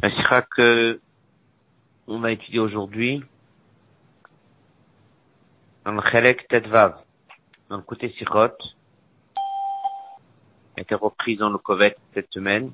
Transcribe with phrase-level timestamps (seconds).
[0.00, 1.00] La sira que
[2.06, 3.20] on va étudier aujourd'hui
[5.84, 7.02] dans le Chelek Tedvav,
[7.68, 8.52] dans le côté Sirot,
[10.76, 12.72] a été reprise dans le Kovet cette semaine.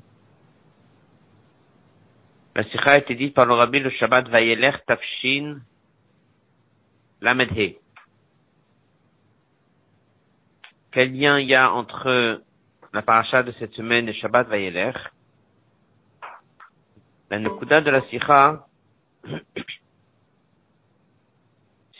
[2.54, 5.60] La sira a été dite par le Rabbi le Shabbat Vayeler Tafshin
[7.22, 7.76] Lamedhe.
[10.92, 12.42] Quel lien il y a entre
[12.92, 14.92] la paracha de cette semaine et Shabbat Vayeler?
[17.30, 18.66] La Nekuda de la Sikha,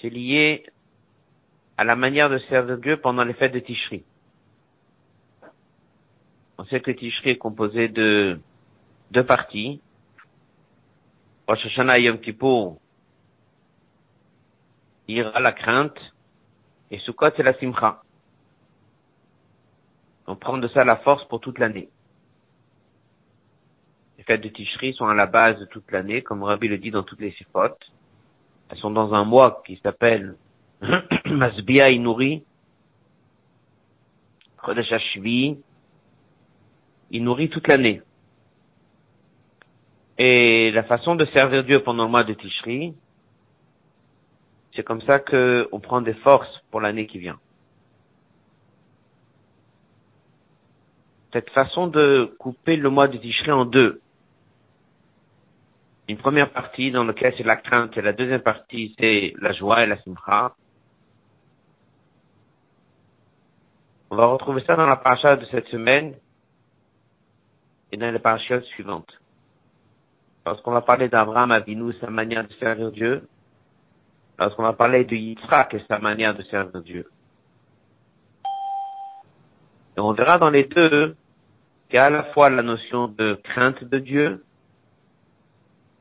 [0.00, 0.66] c'est lié
[1.76, 4.04] à la manière de servir Dieu pendant les fêtes de Tishri.
[6.58, 8.38] On sait que Tishri est composé de
[9.10, 9.80] deux parties.
[11.46, 12.77] Rosh Hashanah et Yom Kippur,
[15.08, 15.98] ira la crainte,
[16.91, 18.02] et Sukkot c'est la Simcha.
[20.27, 21.91] On prend de ça la force pour toute l'année.
[24.27, 26.91] Les fêtes de Tishri sont à la base de toute l'année, comme Rabbi le dit
[26.91, 27.77] dans toutes les sifot.
[28.70, 30.36] Elles sont dans un mois qui s'appelle
[31.27, 32.42] Masbia Inuri,
[34.64, 35.58] Chodesh Hashvi.
[37.11, 38.00] Il nourrit toute l'année.
[40.16, 42.94] Et la façon de servir Dieu pendant le mois de Tishri,
[44.75, 47.38] c'est comme ça qu'on prend des forces pour l'année qui vient.
[51.34, 54.00] cette façon de couper le mois de Tishri en deux.
[56.08, 59.83] Une première partie dans laquelle c'est la crainte et la deuxième partie c'est la joie
[59.83, 60.55] et la simcha.
[64.10, 66.14] On va retrouver ça dans la paracha de cette semaine
[67.91, 69.12] et dans les parachas suivantes.
[70.44, 73.27] Parce qu'on va parler d'Abraham Avinu, sa manière de servir Dieu.
[74.36, 77.10] Parce qu'on va parler de Yitzhak et sa manière de servir Dieu.
[79.97, 81.16] Et on verra dans les deux
[81.88, 84.44] qu'il y a à la fois la notion de crainte de Dieu,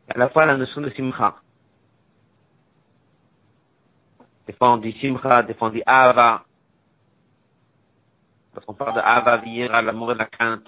[0.09, 1.35] à la fois la notion de simcha.
[4.47, 6.45] Des fois on dit simcha, des fois on dit ava,
[8.53, 9.41] parce qu'on parle de ava,
[9.75, 10.67] à l'amour et la crainte.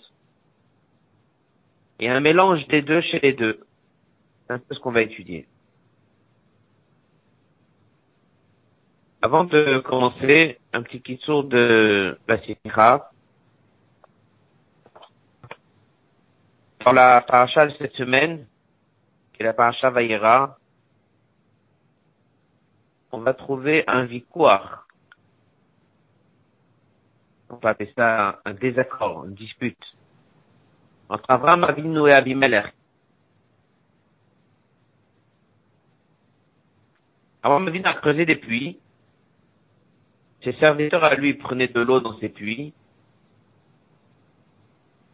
[2.00, 3.66] Il y a un mélange des deux chez les deux.
[4.47, 5.47] C'est un peu ce qu'on va étudier.
[9.22, 13.09] Avant de commencer, un petit kitsur de la simcha.
[16.85, 18.46] Dans la paracha de cette semaine,
[19.35, 20.57] qui est la paracha Vaïra,
[23.12, 24.88] on va trouver un victoire.
[27.50, 29.78] On va appeler ça un désaccord, une dispute
[31.09, 32.73] entre Abraham Avinu et Abimelech.
[37.44, 38.79] Abraham Avinu a creusé des puits.
[40.44, 42.73] Ses serviteurs à lui prenaient de l'eau dans ces puits.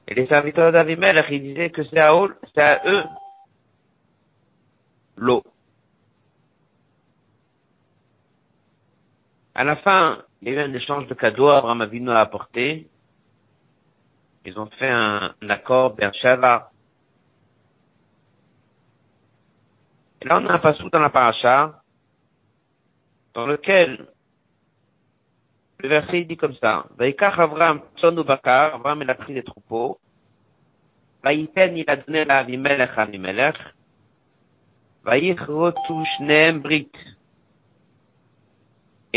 [0.08, 2.14] Et les serviteurs d'Avimelech, ils disaient que c'est à
[2.86, 3.04] eux
[5.22, 5.44] l'eau.
[9.54, 12.88] À la fin, il y a eu un échange de cadeaux, Abraham Avinu a apporté.
[14.46, 16.72] Ils ont fait un, un accord, Bershava.
[20.22, 21.82] Et là, on a un passou dans la paracha,
[23.34, 24.08] dans lequel
[25.80, 26.86] le verset dit comme ça.
[26.98, 30.00] Vaikach Avram Tsonu Bakar, Avram il a pris des troupeaux.
[31.24, 33.58] Vaïten il a donné la Avimelech à Avimelech.
[35.06, 35.22] Et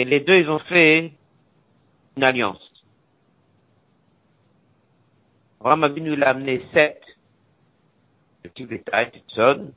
[0.05, 1.13] les deux, ils ont fait
[2.17, 2.61] une alliance.
[5.61, 7.01] Avram Avinu il a amené sept
[8.43, 9.75] petits bétails, petites.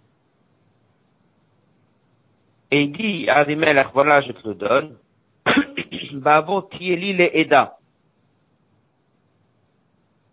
[2.72, 4.98] Et il dit à Avimelech, voilà, je te le donne.
[6.14, 7.78] Bavo Tieli le Eda.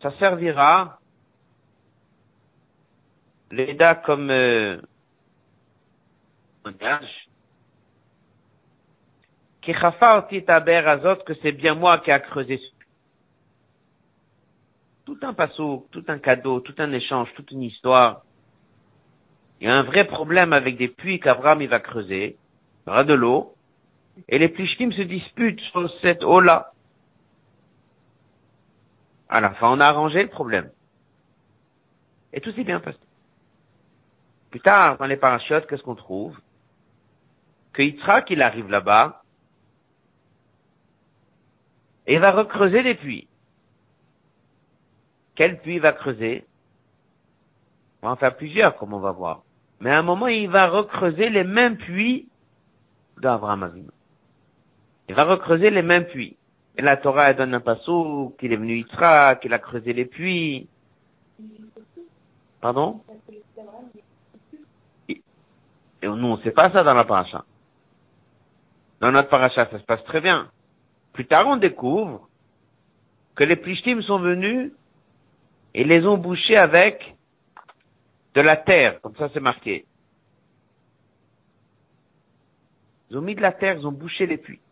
[0.03, 0.99] Ça servira
[3.51, 4.81] l'Eda comme euh,
[11.25, 12.61] que c'est bien moi qui a creusé
[15.05, 18.23] tout un passou, tout un cadeau, tout un échange, toute une histoire.
[19.61, 22.37] Il y a un vrai problème avec des puits qu'Abraham va creuser.
[22.87, 23.55] Il y aura de l'eau.
[24.29, 26.73] Et les Plishtim se disputent sur cette eau-là.
[29.29, 30.71] À la fin, on a arrangé le problème.
[32.33, 32.99] Et tout s'est bien passé.
[34.51, 36.37] Plus tard, dans les parachutes, qu'est-ce qu'on trouve?
[37.75, 39.23] Que Yitzhak, il arrive là-bas,
[42.07, 43.27] et il va recreuser des puits.
[45.35, 46.47] Quel puits il va creuser?
[48.01, 49.43] On va en faire plusieurs, comme on va voir.
[49.81, 52.29] Mais à un moment, il va recreuser les mêmes puits
[53.21, 53.89] d'Abraham Avinu.
[55.09, 56.37] Il va recreuser les mêmes puits.
[56.77, 60.05] Et la Torah elle donne un passou qu'il est venu Yitzhak, qu'il a creusé les
[60.05, 60.69] puits.
[62.61, 63.03] Pardon?
[65.09, 65.21] Et
[66.03, 67.45] nous, on sait pas ça dans la paracha.
[69.05, 70.51] Dans notre paracha, ça se passe très bien.
[71.13, 72.27] Plus tard, on découvre
[73.35, 74.73] que les Plishtim sont venus
[75.75, 77.15] et les ont bouchés avec
[78.35, 79.85] de la terre, comme ça c'est marqué.
[83.11, 84.63] Ils ont mis de la terre, ils ont bouché les puits.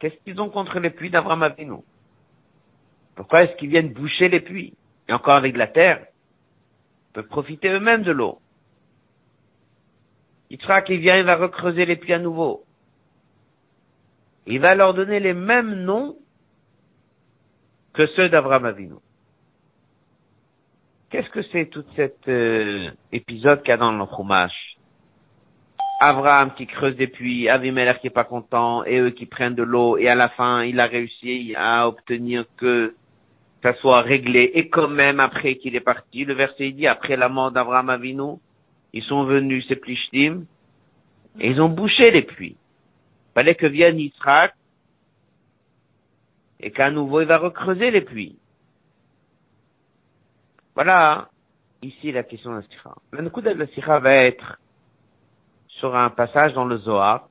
[0.00, 1.76] Qu'est-ce qu'ils ont contre les puits d'Abraham Avinu?
[3.14, 4.74] Pourquoi est-ce qu'ils viennent boucher les puits?
[5.06, 8.40] Et encore avec de la terre, ils peuvent profiter eux-mêmes de l'eau.
[10.50, 12.64] Yitzhak, il vient, il va recreuser les puits à nouveau.
[14.46, 16.16] Il va leur donner les mêmes noms
[17.92, 18.94] que ceux d'Abraham Avinu.
[21.10, 24.76] Qu'est-ce que c'est tout cet euh, épisode qu'il y a dans le Chumash?
[26.00, 29.62] Abraham qui creuse des puits, Avimelech qui est pas content, et eux qui prennent de
[29.62, 32.94] l'eau, et à la fin, il a réussi à obtenir que
[33.62, 37.28] ça soit réglé, et quand même après qu'il est parti, le verset dit, après la
[37.28, 38.38] mort d'Abraham Avinu,
[38.92, 40.44] ils sont venus, ces plishtim,
[41.38, 42.56] et ils ont bouché les puits.
[43.34, 44.54] Fallait que vienne Yitzhak,
[46.60, 48.38] et qu'à nouveau il va recreuser les puits.
[50.74, 51.30] Voilà,
[51.82, 52.94] ici la question de la sikha.
[53.12, 54.58] Le coup de la sikha va être
[55.68, 57.28] sur un passage dans le Zohar.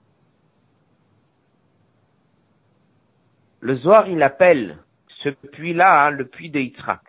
[3.62, 4.78] Le Zohar, il appelle
[5.24, 7.02] ce puits-là hein, le puits de Yitzhak.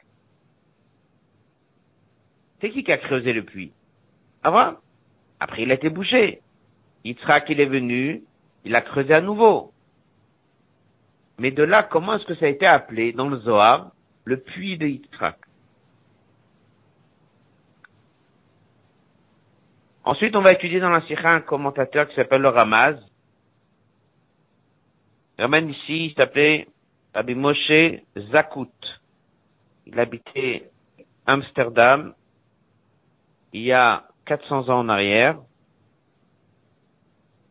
[2.61, 3.73] C'est qui qui a creusé le puits?
[4.43, 4.75] Avant.
[5.39, 6.41] Après, il a été bouché.
[7.05, 8.23] Yitzhak, il est venu,
[8.65, 9.73] il a creusé à nouveau.
[11.39, 13.93] Mais de là, comment est-ce que ça a été appelé dans le Zohar
[14.25, 15.39] le puits de Yitzhak?
[20.05, 22.97] Ensuite, on va étudier dans la Sikha un commentateur qui s'appelle le Ramaz.
[25.39, 26.69] Ramaz ici, il s'appelait
[27.15, 28.69] Rabbi Moshe Zakut.
[29.87, 30.71] Il habitait
[31.27, 32.15] Amsterdam
[33.53, 35.41] il y a 400 ans en arrière.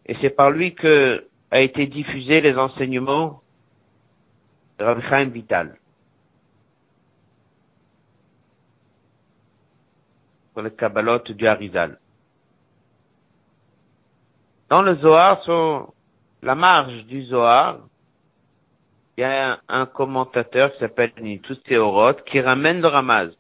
[0.06, 3.42] Et c'est par lui que a été diffusé les enseignements
[4.78, 5.78] de Rabbi Vital.
[10.54, 12.00] Pour les Kabbalot du Harizal.
[14.70, 15.94] Dans le Zohar, sur
[16.42, 17.80] la marge du Zohar,
[19.18, 23.32] il y a un, commentateur qui s'appelle Nitus qui ramène le Ramaz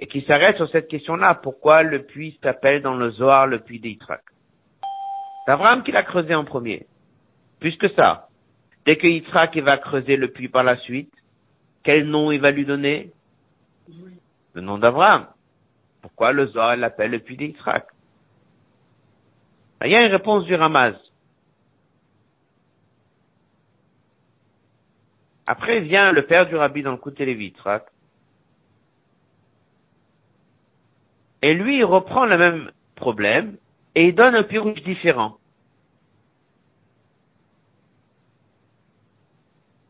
[0.00, 1.34] et qui s'arrête sur cette question-là.
[1.34, 4.22] Pourquoi le puits s'appelle dans le Zohar le puits d'Yitrak
[5.44, 6.86] C'est Abraham qui l'a creusé en premier.
[7.60, 8.28] Plus que ça.
[8.86, 11.12] Dès que Yitzhak va creuser le puits par la suite,
[11.84, 13.12] quel nom il va lui donner?
[14.54, 15.26] Le nom d'Abraham.
[16.00, 17.86] Pourquoi le Zohar l'appelle le puits d'Yitzhak
[19.82, 20.94] il y a une réponse du Ramaz.
[25.46, 27.86] Après vient le père du rabbi dans le côté Lévitrak.
[31.42, 33.56] Et lui, il reprend le même problème
[33.94, 35.38] et il donne un pirouge différent.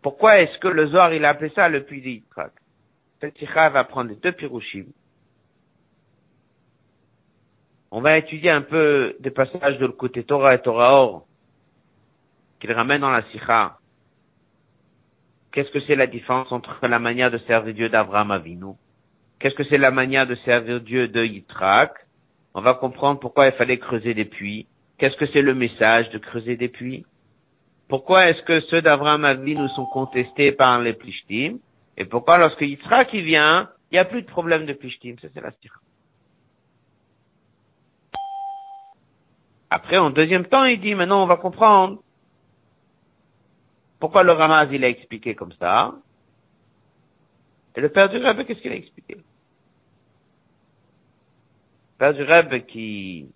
[0.03, 2.53] Pourquoi est-ce que le Zohar, il a appelé ça le puits d'Yitrak
[3.21, 4.87] Cette va prendre deux pirouchim
[7.91, 11.27] on va étudier un peu des passages de le côté Torah et Torah Or
[12.61, 13.79] qu'il ramène dans la Sikha.
[15.51, 18.75] Qu'est-ce que c'est la différence entre la manière de servir Dieu d'Abraham Avinu
[19.41, 21.95] Qu'est-ce que c'est la manière de servir Dieu de Yitrak
[22.55, 24.67] On va comprendre pourquoi il fallait creuser des puits.
[24.99, 27.07] Qu'est-ce que c'est le message de creuser des puits?
[27.89, 31.59] Pourquoi est-ce que ceux d'Abraham Avinu sont contestés par les Plishtim?
[31.97, 35.17] Et pourquoi lorsque Yitrak y vient, il n'y a plus de problème de Plishtim?
[35.23, 35.75] Ça c'est la Sikha.
[39.71, 42.03] Après, en deuxième temps, il dit, maintenant on va comprendre
[43.99, 45.95] pourquoi le Ramaz, il a expliqué comme ça.
[47.75, 49.17] Et le père du Rebbe, qu'est-ce qu'il a expliqué?
[52.01, 53.29] Père du Rebbe qui,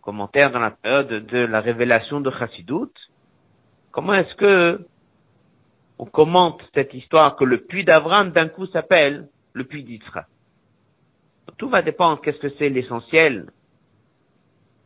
[0.00, 2.90] commentaire dans la période de la révélation de Chassidut,
[3.90, 4.86] comment est-ce que
[5.98, 10.24] on commente cette histoire que le puits d'Avram d'un coup s'appelle le puits d'Isra
[11.58, 13.50] Tout va dépendre qu'est-ce que c'est l'essentiel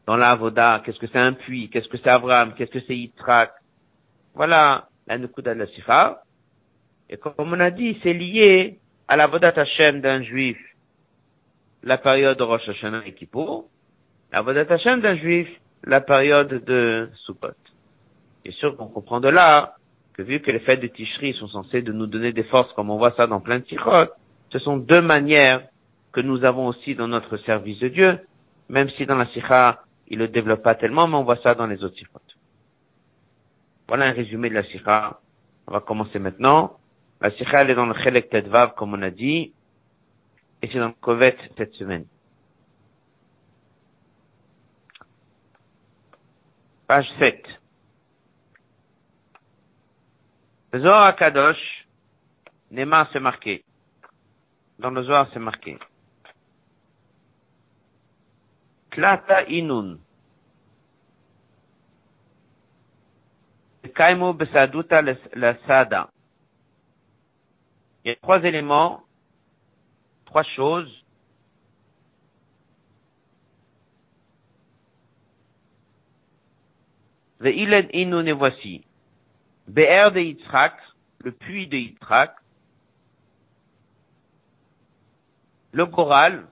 [0.08, 2.96] dans la Avoda, qu'est-ce que c'est un puits, qu'est-ce que c'est Abraham, qu'est-ce que c'est
[2.96, 3.52] Yitzhak?
[4.34, 6.24] Voilà la Nukuda de la Sifa.
[7.08, 10.58] Et comme on a dit, c'est lié à la Vodat Hashem d'un juif,
[11.82, 13.68] la période de Rosh Hashanah et Kippour,
[14.32, 15.48] la Vodat Hashem d'un juif,
[15.84, 17.50] la période de Sukkot.
[18.44, 19.74] Et sûr qu'on comprend de là
[20.14, 22.90] que vu que les fêtes de Tishri sont censées de nous donner des forces, comme
[22.90, 24.12] on voit ça dans plein de tirotes,
[24.50, 25.62] ce sont deux manières
[26.12, 28.18] que nous avons aussi dans notre service de Dieu,
[28.68, 31.66] même si dans la Sikha, il le développe pas tellement, mais on voit ça dans
[31.66, 32.20] les autres sikhot.
[33.88, 35.20] Voilà un résumé de la sikha.
[35.66, 36.78] On va commencer maintenant.
[37.20, 39.52] La sikha, elle est dans le Chelek Tedvav, comme on a dit,
[40.62, 42.06] et c'est dans le Kovet cette semaine.
[46.86, 47.42] Page 7.
[50.72, 51.86] Le Zohar Kadosh,
[52.70, 53.64] Nema c'est marqué.
[54.78, 55.78] Dans le Zohar c'est marqué.
[58.90, 59.98] Tlata inun.
[63.94, 66.10] Kaimu besaduta la sada.
[68.04, 69.05] Il y a trois éléments
[70.26, 71.04] trois choses.
[77.40, 78.84] The Iled Inun et voici.
[79.68, 80.78] Be'er de Yitzhak,
[81.20, 82.34] le puits de Yitzhak.
[85.72, 86.48] Le Goral,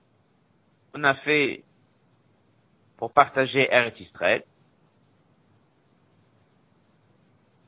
[0.93, 1.63] on a fait
[2.97, 4.43] pour partager Eretz Israël.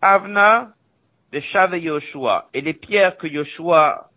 [0.01, 0.73] Avna
[1.31, 4.09] de Shav Yoshua et les pierres que Yoshua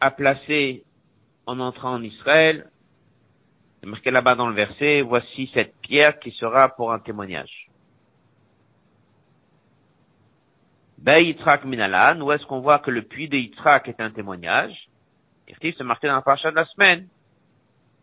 [0.00, 0.84] a placées
[1.46, 2.70] en entrant en Israël.
[3.80, 7.68] C'est marqué là-bas dans le verset, voici cette pierre qui sera pour un témoignage.
[11.06, 14.88] Yitzhak Minalan, où est-ce qu'on voit que le puits de Yitzhak est un témoignage?
[15.60, 17.08] c'est marqué dans la parcha de la semaine.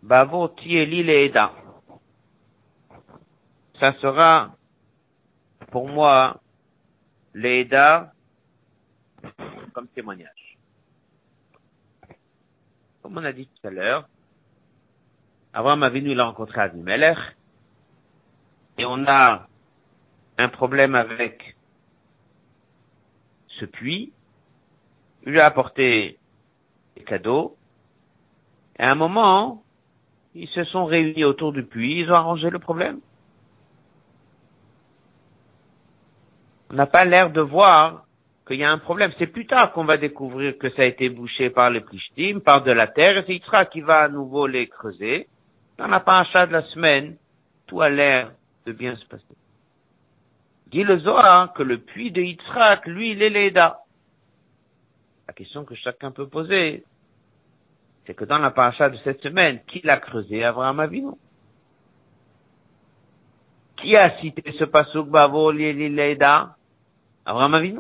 [0.04, 1.52] Bavo Tieli Eda.
[3.80, 4.56] Ça sera,
[5.72, 6.40] pour moi,
[7.34, 8.14] l'Eda
[9.74, 10.41] comme témoignage.
[13.02, 14.08] Comme on a dit tout à l'heure,
[15.54, 17.18] Abraham Avinu, il a rencontré Avimelech,
[18.78, 19.48] et on a
[20.38, 21.56] un problème avec
[23.60, 24.14] ce puits,
[25.24, 26.20] il lui a apporté
[26.96, 27.58] des cadeaux,
[28.78, 29.64] et à un moment,
[30.34, 33.00] ils se sont réunis autour du puits, ils ont arrangé le problème.
[36.70, 38.06] On n'a pas l'air de voir
[38.48, 39.12] qu'il y a un problème.
[39.18, 42.64] C'est plus tard qu'on va découvrir que ça a été bouché par les Plishtim, par
[42.64, 45.28] de la terre, et c'est Yitzhak qui va à nouveau les creuser.
[45.78, 47.18] Dans la paracha de la semaine,
[47.68, 48.32] tout a l'air
[48.66, 49.26] de bien se passer.
[50.68, 53.80] Dit le Zohar que le puits de Yitzhak, lui, il est l'Eda.
[55.28, 56.84] La question que chacun peut poser,
[58.06, 61.12] c'est que dans la paracha de cette semaine, qui l'a creusé Abraham Avinu?
[63.78, 66.56] Qui a cité ce pasuk Bavo l'Eda
[67.26, 67.80] Abraham Avinu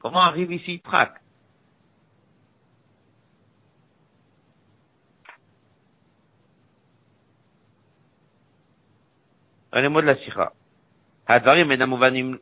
[0.00, 1.20] Comment arrive ici Yitzhak
[9.72, 10.52] Un mot de la Sira.
[11.26, 12.40] Hadvarim et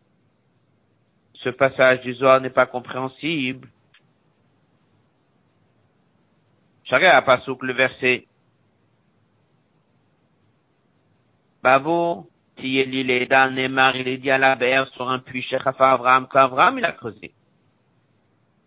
[1.34, 3.68] ce passage du Zohar n'est pas compréhensible.
[6.84, 8.26] Chacun a le verset.
[11.62, 16.28] Bavo, Tieli Leda Neymar, il est dit à la sur un puits chez Chafa Abraham,
[16.28, 17.34] qu'Abraham il a creusé.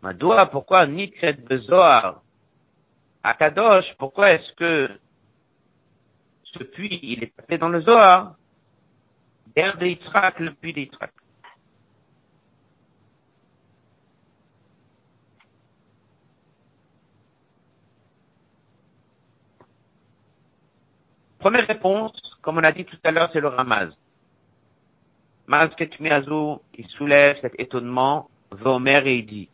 [0.02, 2.22] Madoua, pourquoi Nitret Bezoar,
[3.24, 4.90] Akadosh, pourquoi est-ce que
[6.44, 8.36] ce puits, il est passé dans le Zohar?
[9.56, 11.12] Berre de le puits d'Yitzhak.
[21.40, 23.92] Première réponse, comme on a dit tout à l'heure, c'est le Ramaz.
[25.48, 29.50] Maz Ketmiazou, il soulève cet étonnement, Vomer et il dit,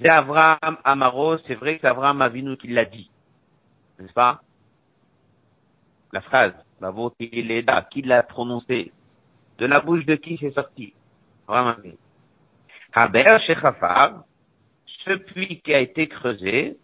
[0.00, 3.10] c'est Abraham Amaro, c'est vrai Abraham Avinu qui l'a dit.
[3.98, 4.42] N'est-ce pas?
[6.12, 8.92] La phrase, Bavo Leda, qui l'a prononcé?
[9.58, 10.94] De la bouche de qui c'est sorti?
[11.46, 11.96] Abraham Avinu.
[12.94, 14.24] Haber Shechafar,
[15.04, 16.76] ce puits qui a été creusé,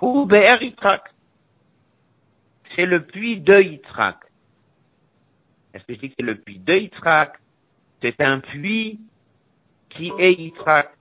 [0.00, 1.12] ou Be'er Yitrak
[2.78, 4.18] c'est le puits de Yitzhak.
[5.74, 7.36] Est-ce que je dis que c'est le puits de Yitzhak?
[8.00, 9.00] C'est un puits
[9.90, 10.92] qui est Yitzhak.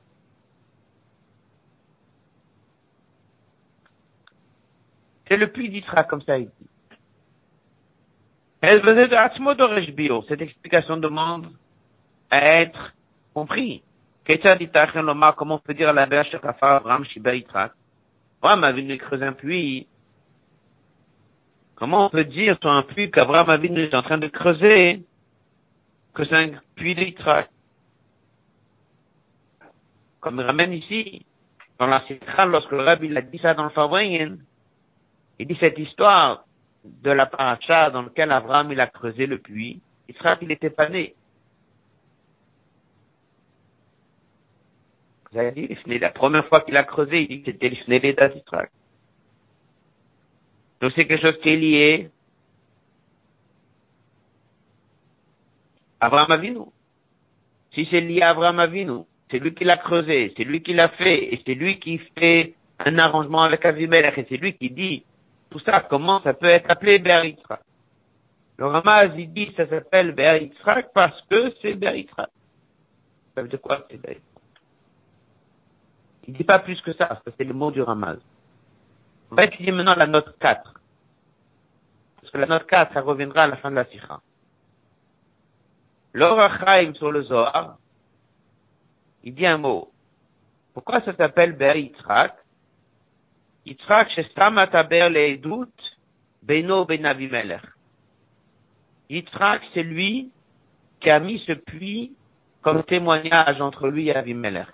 [5.28, 6.70] C'est le puits d'Yitzhak, comme ça il dit.
[10.28, 11.52] Cette explication demande
[12.30, 12.94] à être
[13.34, 13.84] compris.
[14.26, 17.72] Comment on peut dire à la verche Abraham Shiba Yitzhak
[18.42, 19.88] Abraham a venu creuser un puits
[21.78, 25.04] Comment on peut dire sur un puits qu'Abraham Avinu est en train de creuser
[26.16, 27.50] que c'est un puits d'Itrak
[30.20, 31.24] Comme il ramène ici,
[31.78, 34.38] dans la Sitra, lorsque le rabbi a dit ça dans le Favoyen,
[35.40, 36.46] il dit cette histoire
[36.84, 39.82] de la paracha dans laquelle Abraham il a creusé le puits.
[40.08, 41.16] Il n'était pas né.
[45.32, 48.70] Vous avez dit, la première fois qu'il a creusé, il dit que c'était l'Ifnei d'Israël.
[50.80, 52.10] Donc c'est quelque chose qui est lié
[56.00, 56.60] à Abraham Avinu.
[57.74, 60.90] Si c'est lié à Abraham Avinu, c'est lui qui l'a creusé, c'est lui qui l'a
[60.90, 65.04] fait, et c'est lui qui fait un arrangement avec Avimelech, et c'est lui qui dit
[65.50, 67.60] tout ça, comment ça peut être appelé Beritra.
[68.58, 72.30] Le Ramaz, il dit, ça s'appelle Ber Yitzhak parce que c'est Ber Yitzhak.
[73.36, 74.24] Ça veut dire quoi, c'est Ber Yitzhak?
[76.28, 78.18] Il dit pas plus que ça, parce que c'est le mot du Ramaz.
[79.32, 80.74] On va étudier maintenant la note 4.
[82.20, 84.20] Parce que la note 4, ça reviendra à la fin de la sikha.
[86.14, 87.78] L'Orachaim sur le Zohar,
[89.24, 89.92] il dit un mot.
[90.74, 91.76] Pourquoi ça s'appelle Ber
[93.68, 94.10] Yitzhak?
[94.12, 95.10] Shestam ataber
[96.42, 97.18] beno ben
[99.74, 100.32] c'est lui
[101.00, 102.14] qui a mis ce puits
[102.62, 104.68] comme témoignage entre lui et Avimelech.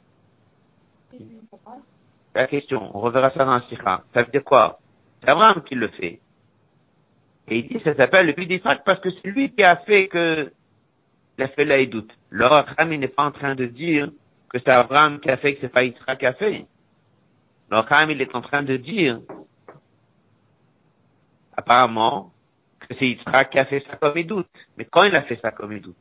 [2.34, 4.04] La question, on reverra ça dans sikha.
[4.14, 4.80] Ça veut dire quoi?
[5.22, 6.20] C'est Abraham qui le fait.
[7.48, 10.08] Et il dit, ça s'appelle le puits d'Yitzhak parce que c'est lui qui a fait
[10.08, 10.52] que,
[11.38, 12.12] il fait la doute.
[12.32, 14.10] Alors, Abraham, il n'est pas en train de dire
[14.50, 16.66] que c'est Abraham qui a fait que c'est pas Yitzhak qui a fait.
[17.74, 19.20] Alors, quand même, il est en train de dire,
[21.58, 22.32] apparemment,
[22.80, 24.46] que c'est Yitzhak qui a fait ça comme doute.
[24.78, 25.98] Mais quand il a fait ça comme doute?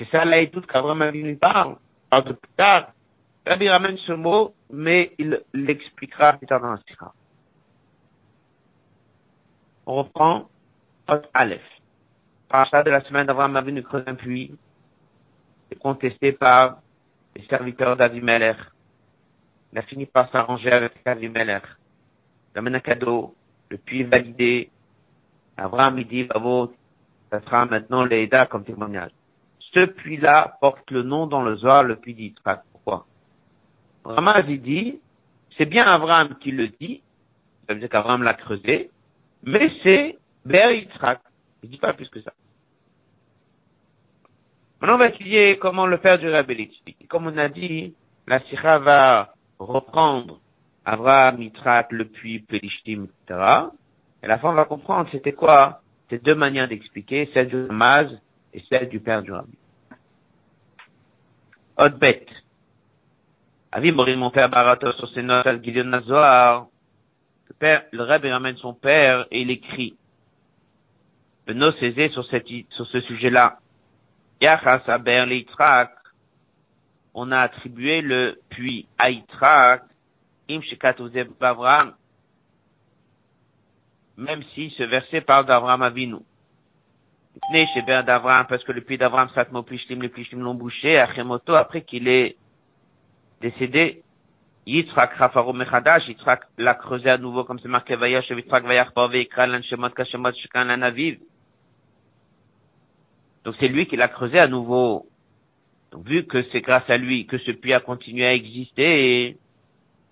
[0.00, 1.76] C'est ça la doute qu'Abraham lui parle.
[2.10, 2.90] Parle de plus tard.
[3.46, 7.12] Rabbi ramène ce mot, mais il l'expliquera plus tard dans la.
[9.86, 10.48] On reprend
[11.08, 11.62] Hot Aleph.
[12.48, 14.58] Parachat de la semaine d'Abraham Avinu creuse un puits,
[15.70, 16.80] est contesté par
[17.36, 18.56] les serviteurs d'Avimelech.
[19.72, 21.64] Il a fini par s'arranger avec Avimelech.
[22.54, 23.34] Il amène un cadeau,
[23.68, 24.70] le puits validé.
[25.56, 26.72] Abraham, il dit, bravo,
[27.30, 29.10] ça sera maintenant l'Eda comme témoignage.
[29.74, 32.62] Ce puits-là porte le nom dans le Zohar, le puits d'Yitzhak.
[32.72, 33.06] Pourquoi?
[34.04, 35.00] Ramaz, il dit,
[35.56, 37.02] c'est bien Abraham qui le dit,
[37.66, 38.90] ça veut dire qu'Abraham l'a creusé,
[39.42, 41.20] mais c'est Ber Yitzhak.
[41.62, 42.32] Il dit pas plus que ça.
[44.80, 47.08] Maintenant, on va étudier comment le faire du l'explique.
[47.08, 47.94] Comme on a dit,
[48.26, 50.40] la Sikha va reprendre
[50.84, 53.68] Abraham, Yitzhak, le puits, Pelishtim, etc.
[54.22, 58.08] Et la on va comprendre c'était quoi ces deux manières d'expliquer, celle du Ramaz
[58.54, 59.58] et celle du père du Rabbi.
[61.76, 62.26] Hotbet.
[63.70, 66.66] Avi Morim, mon père Barato, sur ses notes, al Nazoar.
[67.48, 69.96] Le père, le Rabbi ramène son père et il écrit.
[71.46, 73.58] Le no Césé sur cette, sur ce sujet-là.
[74.40, 75.97] Yachas Aber Leitrak.
[77.14, 79.82] On a attribué le puits à Yitrak.
[80.50, 80.60] Im.
[84.16, 86.16] Même si ce verset parle d'Avram Avinu.
[87.86, 91.82] Ber d'Avram, parce que le puits d'Avram, Satmo Plishtim, les Plishtim l'ont bouché, Achemoto, après
[91.82, 92.36] qu'il est
[93.40, 94.02] décédé,
[94.66, 99.16] Yitzhak Rafaro Mechadash, Yitzhak l'a creusé à nouveau, comme c'est marqué, Vayash, Yitzhak Vayach Bove,
[99.16, 101.20] Ikral, Lanshemot, Kashemot, Shekan, Lanaviv.
[103.44, 105.07] Donc c'est lui qui l'a creusé à nouveau.
[106.04, 109.36] Vu que c'est grâce à lui que ce puits a continué à exister,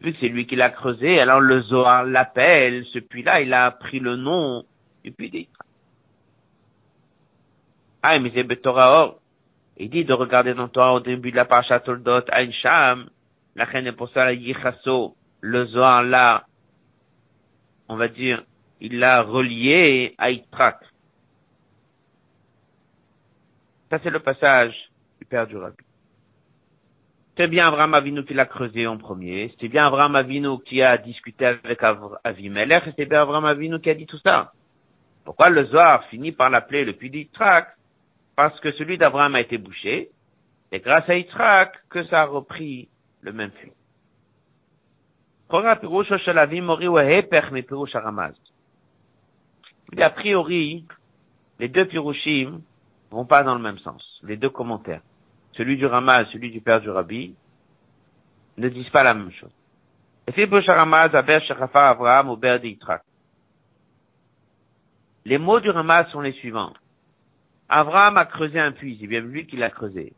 [0.01, 3.71] vu que c'est lui qui l'a creusé, alors le Zohar l'appelle, ce puits-là, il a
[3.71, 4.65] pris le nom
[5.05, 5.67] du puits d'Yitzhak.
[8.03, 9.17] Ah, mais c'est Betorah
[9.79, 13.09] Il dit de regarder dans toi au début de la parasha Toldot, Ain Sham,
[13.55, 16.47] la reine est pour ça la Yichasso, le Zohar là,
[17.89, 18.45] on va dire,
[18.81, 20.79] il l'a relié à Yitzhak.
[23.91, 24.75] Ça c'est le passage
[27.37, 30.97] C'est bien Abraham Avinu qui l'a creusé en premier, c'est bien Abraham Avinu qui a
[30.97, 31.83] discuté avec
[32.25, 34.53] Avimelech, et c'est bien Abraham Avinu qui a dit tout ça.
[35.25, 37.77] Pourquoi le Zohar finit par l'appeler le puits d'Yitzhak
[38.37, 40.11] Parce que celui d'Abraham a été bouché,
[40.73, 42.89] et grâce à Yitzhak que ça a repris
[43.21, 43.73] le même puits.
[49.93, 50.85] Mais a priori,
[51.59, 52.61] les deux pirushim
[53.11, 55.03] vont pas dans le même sens, les deux commentaires.
[55.57, 57.35] Celui du Ramaz, celui du père du Rabbi,
[58.59, 59.53] ne disent pas la même chose.
[60.29, 60.47] Et.
[65.25, 66.73] Les mots du Ramaz sont les suivants.
[67.69, 70.13] Abraham a creusé un puits, c'est bien lui qui l'a creusé.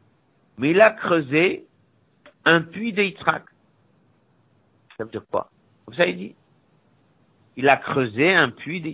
[0.58, 1.66] Mais il a creusé
[2.44, 3.44] un puits de Yitzhak.
[4.96, 5.50] Ça veut dire quoi?
[5.86, 6.34] Comme ça il dit.
[7.56, 8.88] Il a creusé un puits de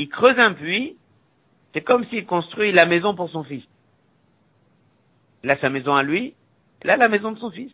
[0.00, 0.96] Il creuse un puits,
[1.74, 3.66] c'est comme s'il construit la maison pour son fils.
[5.44, 6.34] Il a sa maison à lui,
[6.88, 7.70] a la maison de son fils.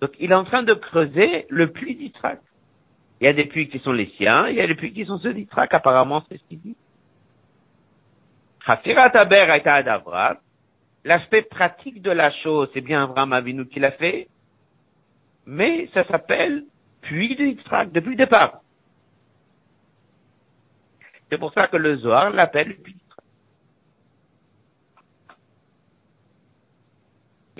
[0.00, 2.40] Donc il est en train de creuser le puits d'Yitzhak.
[3.20, 5.04] Il y a des puits qui sont les siens, il y a des puits qui
[5.04, 6.76] sont ceux d'Yitzhak, apparemment c'est ce qu'il dit.
[11.04, 14.28] L'aspect pratique de la chose, c'est bien Abraham Avinu qui l'a fait,
[15.46, 16.62] mais ça s'appelle
[17.08, 18.60] puits de Yitzhak depuis le départ.
[21.30, 22.96] C'est pour ça que le Zohar l'appelle puits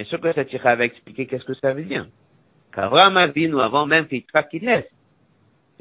[0.06, 2.06] sûr que cette va expliquer qu'est-ce que ça veut dire?
[2.72, 4.90] Qu'Abraham Avinu, avant même qu'Yitzhak qu'il laisse,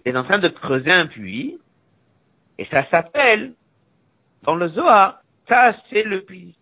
[0.06, 1.60] il est en train de creuser un puits,
[2.58, 3.54] et ça s'appelle,
[4.43, 6.58] dans le Zohar, ça c'est le puits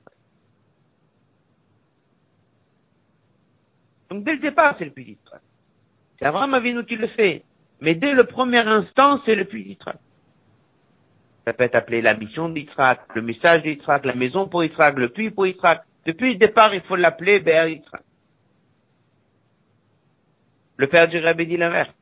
[4.09, 5.41] Donc dès le départ, c'est le puits d'Yitzhak.
[6.19, 7.43] C'est Abraham Avinu qui le fait.
[7.81, 9.97] Mais dès le premier instant, c'est le puits d'Yitzhak.
[11.45, 15.09] Ça peut être appelé la mission d'Yitzhak, le message d'Yitzhak, la maison pour Yitzhak, le
[15.09, 15.83] puits pour Yitzhak.
[16.05, 18.03] Depuis le départ, il faut l'appeler Ber Yitzhak.
[20.77, 21.93] Le père du Rabbi dit l'inverse.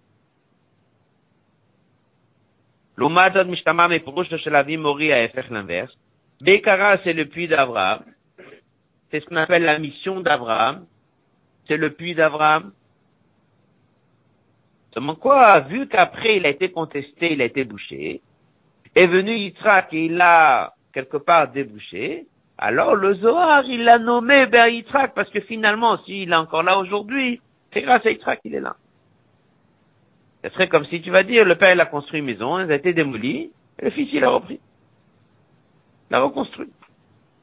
[2.97, 5.91] L'Umadad Mishtama Mepurush de Shelavi Mori a fait l'inverse.
[6.39, 8.03] Bekara, c'est le puits d'Abraham.
[9.09, 10.85] C'est ce qu'on appelle la mission d'Abraham.
[11.67, 12.71] C'est le puits d'Abraham.
[14.93, 18.21] Seulement quoi, vu qu'après il a été contesté, il a été bouché,
[18.95, 22.27] est venu Yitzhak et il l'a quelque part débouché,
[22.57, 26.77] alors le Zohar, il l'a nommé Ber Yitzhak, parce que finalement, s'il est encore là
[26.77, 27.41] aujourd'hui,
[27.73, 28.75] c'est grâce à Yitzhak qu'il est là.
[30.43, 32.71] Ce serait comme si tu vas dire, le père il a construit une maison, elle
[32.71, 34.59] a été démolie, et le fils il a repris.
[36.09, 36.71] Il l'a reconstruit.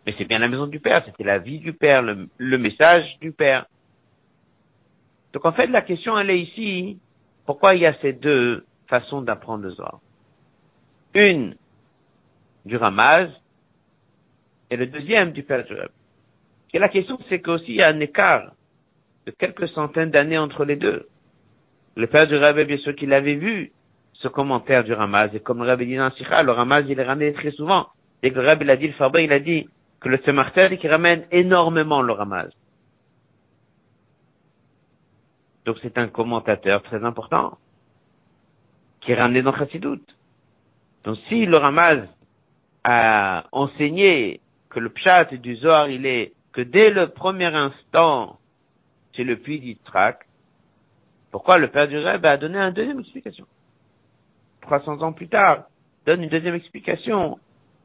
[0.05, 3.33] Mais c'est bien la maison du père, c'était la vie du père, le, message du
[3.33, 3.67] père.
[5.33, 6.99] Donc en fait, la question elle est ici,
[7.49, 10.01] pourquoi il y a ces deux façons d'apprendre le Zohar?
[11.15, 11.57] Une
[12.67, 13.31] du Ramaz,
[14.71, 15.89] et le deuxième du Père Joël.
[16.75, 18.53] Et la question, c'est qu'aussi il y a un écart
[19.25, 21.09] de quelques centaines d'années entre les deux.
[21.97, 23.73] Le Père du Rabbi, bien sûr qu'il avait vu
[24.13, 27.03] ce commentaire du Ramaz, et comme le Rabbi dit dans Sikha, le Ramaz, il est
[27.03, 27.87] ramené très souvent.
[28.23, 29.67] Et que le Rabbi, il a dit, le il a dit
[30.01, 32.51] que le Semartel, qui ramène énormément le Ramaz.
[35.69, 37.59] Donc c'est un commentateur très important,
[39.03, 40.01] qui est ramené dans Chassidut.
[41.05, 42.09] Donc si le Ramaz
[42.85, 48.39] a enseigné que le pshat du Zohar, il est que dès le premier instant,
[49.15, 50.27] c'est le puits d'Yitzhak,
[51.33, 53.45] pourquoi le père du Rebbe a donné une deuxième explication?
[54.63, 55.65] 300 ans plus tard,
[56.07, 57.39] donne une deuxième explication.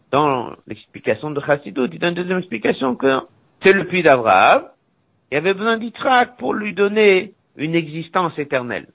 [0.10, 3.20] Dans l'explication de Chassidut, il donne une deuxième explication que
[3.62, 4.70] c'est le puits d'Abraham.
[5.34, 8.88] Il avait besoin d'Yitzhak pour lui donner une existence éternelle.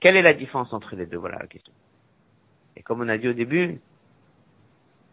[0.00, 1.18] Quelle est la différence entre les deux?
[1.18, 1.72] Voilà la question.
[2.76, 3.80] Et comme on a dit au début,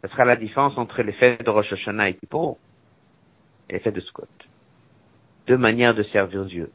[0.03, 2.57] ce sera la différence entre les fêtes de Rosh Hashanah et Kippour
[3.69, 4.27] et les fêtes de Sukkot.
[5.47, 6.71] Deux manières de servir Dieu.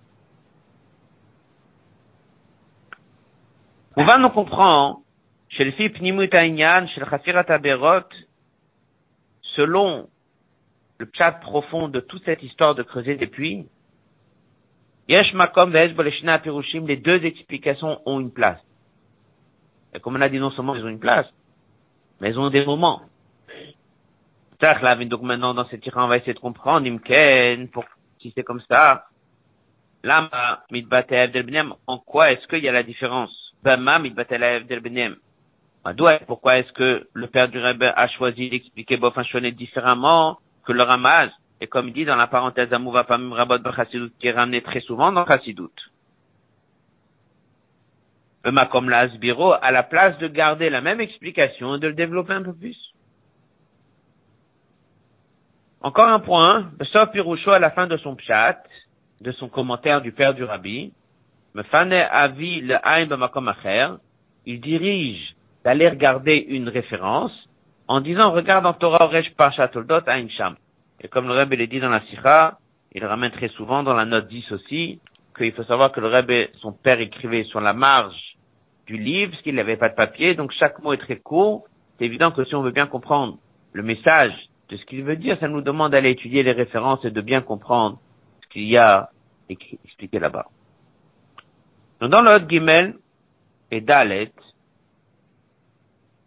[3.96, 5.02] On va nous comprendre,
[5.48, 7.06] chez le chez le
[9.54, 10.08] selon
[10.98, 13.66] le chat profond de toute cette histoire de creuser des puits,
[15.08, 18.60] Yesh Makom Pirushim, les deux explications ont une place.
[19.94, 21.26] Et comme on a dit, non seulement ils ont une place,
[22.20, 23.02] mais ils ont des moments.
[24.60, 27.84] Donc maintenant, dans cette tirant, on va essayer de comprendre, Imken, pour,
[28.20, 29.06] si c'est comme ça.
[30.02, 30.64] Lama,
[31.86, 33.30] en quoi est-ce qu'il y a la différence?
[33.62, 34.00] Bama,
[36.26, 41.30] pourquoi est-ce que le père du Rebbe a choisi d'expliquer Bofanchonet différemment que le Ramaz?
[41.60, 44.80] Et comme il dit dans la parenthèse Amouva Pamim Rabot Chassidut, qui est ramené très
[44.80, 45.70] souvent dans Chassidut.
[48.44, 52.34] Le Makom Asbiro, à la place de garder la même explication et de le développer
[52.34, 52.76] un peu plus.
[55.80, 58.62] Encore un point, sauf Piroucho à la fin de son pshat,
[59.20, 60.92] de son commentaire du père du rabbi,
[61.54, 62.78] Avi le
[64.46, 67.32] il dirige d'aller regarder une référence
[67.86, 70.56] en disant regarde en Torah Oresh Parshat Toldot Ain Sham.
[71.04, 72.58] Et comme le Rebbe l'a dit dans la Sikha,
[72.92, 75.00] il ramène très souvent dans la note 10 aussi,
[75.36, 78.36] qu'il faut savoir que le Rebbe, son père écrivait sur la marge
[78.86, 81.66] du livre, parce qu'il n'avait pas de papier, donc chaque mot est très court.
[81.98, 83.36] C'est évident que si on veut bien comprendre
[83.74, 84.32] le message
[84.70, 87.42] de ce qu'il veut dire, ça nous demande d'aller étudier les références et de bien
[87.42, 87.98] comprendre
[88.42, 89.10] ce qu'il y a
[89.50, 90.46] expliqué là-bas.
[92.00, 92.96] Dans le Gimel
[93.70, 94.32] et Dalet,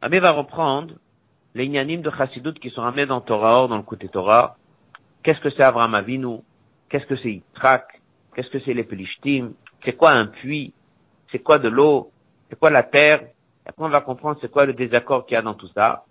[0.02, 0.94] Abbé va reprendre
[1.56, 4.56] les ignanim de Chassidut qui sont ramenés dans Torah, dans le côté Torah.
[5.24, 6.40] Qu'est-ce que c'est Abraham Avinu?
[6.90, 8.02] Qu'est-ce que c'est Yitzhak?
[8.34, 9.54] Qu'est-ce que c'est les Pelishtim?
[9.84, 10.74] C'est quoi un puits?
[11.32, 12.12] C'est quoi de l'eau?
[12.50, 13.24] C'est quoi la terre?
[13.24, 16.06] Et après on va comprendre c'est quoi le désaccord qu'il y a dans tout ça.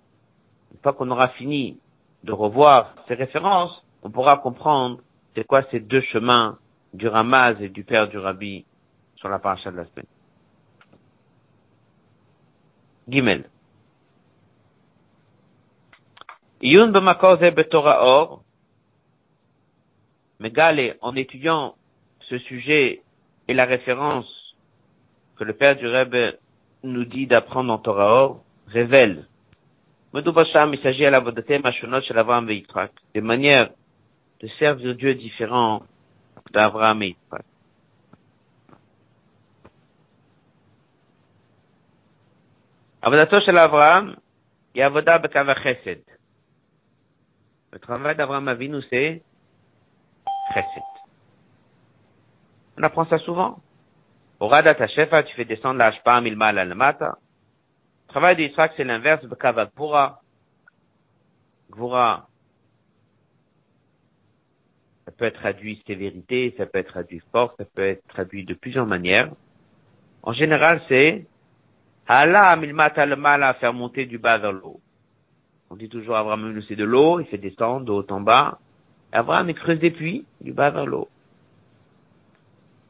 [0.72, 1.78] Une fois qu'on aura fini
[2.24, 5.00] de revoir ces références, on pourra comprendre
[5.34, 6.58] c'est quoi ces deux chemins
[6.92, 8.64] du Ramaz et du père du Rabbi
[9.16, 10.06] sur la paracha de la semaine.
[13.08, 13.48] Gimel.
[16.62, 18.42] Or,
[20.40, 21.74] Megale, en étudiant
[22.28, 23.02] ce sujet
[23.48, 24.26] et la référence
[25.36, 26.36] que le père du Rebbe
[26.82, 29.26] nous dit d'apprendre en Torah or, révèle
[30.18, 33.70] il s'agit à la de manière
[34.40, 35.82] de servir Dieu différent
[36.52, 37.44] d'Abraham et Yitzhak.
[47.72, 49.22] Le travail d'Abraham Avinu, c'est
[52.78, 53.58] On apprend ça souvent.
[54.38, 57.18] Orada ta shefa, tu fais descendre la hashpa milmal al mata.
[58.06, 59.70] Le travail d'Israël, c'est l'inverse, bekava
[61.70, 62.28] gvura.
[65.04, 68.54] Ça peut être traduit sévérité, ça peut être traduit force, ça peut être traduit de
[68.54, 69.30] plusieurs manières.
[70.22, 71.26] En général, c'est
[72.06, 74.80] Allah milmata le mal à faire monter du bas vers le haut.
[75.70, 78.58] On dit toujours Abraham c'est de l'eau, il fait descendre de haut en bas.
[79.16, 81.08] Abraham il creuse des puits du bas vers le haut.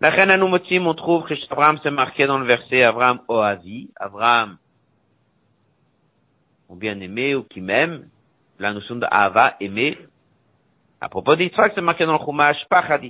[0.01, 4.59] La reine Anoumotim, on trouve que Abraham s'est marqué dans le verset Abraham Oazi, Abraham,
[6.69, 8.09] ou bien aimé ou qui m'aime,
[8.59, 9.07] la notion de
[9.61, 9.99] aimer.
[11.01, 13.03] À propos d'Yitzhak, c'est marqué dans le Chumash, Pachad.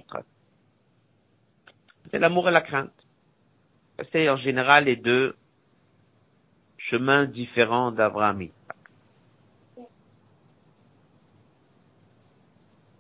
[2.11, 2.93] C'est l'amour et la crainte.
[4.13, 5.35] C'est en général les deux
[6.77, 8.47] chemins différents d'Abraham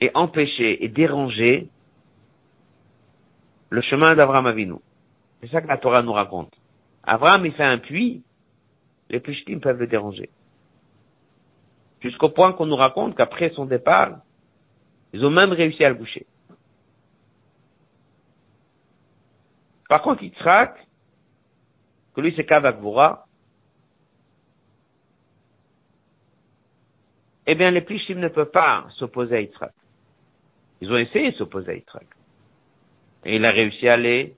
[0.00, 1.68] et empêcher et déranger
[3.70, 4.76] le chemin d'Abraham Avinu.
[5.40, 6.52] C'est ça que la Torah nous raconte.
[7.02, 8.22] Abraham, il fait un puits,
[9.10, 10.30] les Plishtim peuvent le déranger.
[12.00, 14.20] Jusqu'au point qu'on nous raconte qu'après son départ,
[15.12, 16.26] ils ont même réussi à le boucher.
[19.88, 20.86] Par contre, Yitzhak,
[22.14, 23.26] que lui c'est Kavakvura,
[27.46, 29.72] eh bien les Plishtim ne peuvent pas s'opposer à Yitzhak.
[30.84, 32.06] Ils ont essayé de s'opposer à Yitzhak.
[33.24, 34.36] Et il a réussi à les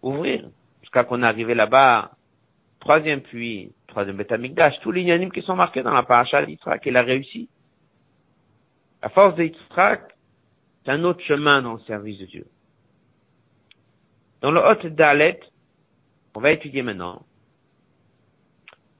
[0.00, 0.48] ouvrir.
[0.82, 2.12] Jusqu'à qu'on est arrivé là-bas,
[2.78, 6.96] troisième puits, troisième Betamikdash, tous les yanimes qui sont marqués dans la paracha d'Yitzhak, il
[6.96, 7.48] a réussi.
[9.02, 12.46] À force de c'est un autre chemin dans le service de Dieu.
[14.42, 15.40] Dans le Hot Dalet,
[16.36, 17.26] on va étudier maintenant.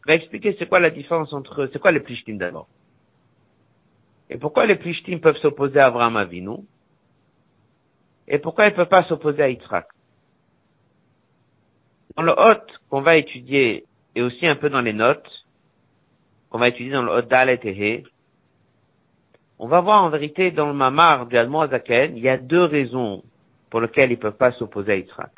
[0.04, 2.66] On va expliquer c'est quoi la différence entre, c'est quoi les plishtim d'abord?
[4.28, 6.58] Et pourquoi les plishtim peuvent s'opposer à Abraham Avinu?
[8.28, 9.86] Et pourquoi ils ne peuvent pas s'opposer à Yitzhak?
[12.16, 13.84] Dans le Hot qu'on va étudier,
[14.14, 15.46] et aussi un peu dans les notes,
[16.50, 18.04] qu'on va étudier dans le Hot Dalet et
[19.58, 22.64] on va voir en vérité dans le Mamar du Admor Zaken, il y a deux
[22.64, 23.22] raisons
[23.70, 25.30] pour lesquelles ils ne peuvent pas s'opposer à Yitzhak.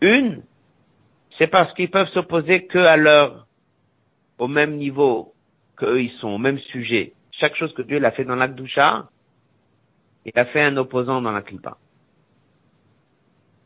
[0.00, 0.42] Une,
[1.38, 3.46] c'est parce qu'ils peuvent s'opposer que à leur,
[4.38, 5.34] au même niveau
[5.76, 7.12] qu'eux ils sont, au même sujet.
[7.40, 9.08] Chaque chose que Dieu l'a fait dans l'Akdusha,
[10.24, 11.76] il a fait un opposant dans la Klippa.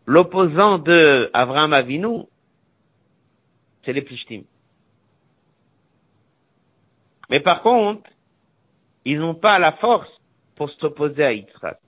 [0.07, 2.25] L'opposant de Avraham Avinu,
[3.85, 4.43] c'est les Plishtim.
[7.31, 8.11] Mais par contre,
[9.05, 10.11] ils n'ont pas la force
[10.57, 11.79] pour s'opposer à Yitzhak.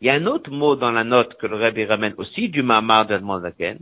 [0.00, 2.62] Il y a un autre mot dans la note que le Rebbe ramène aussi du
[2.62, 3.78] Mamar d'Admon Zaken.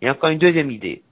[0.00, 1.02] Il y a encore une deuxième idée.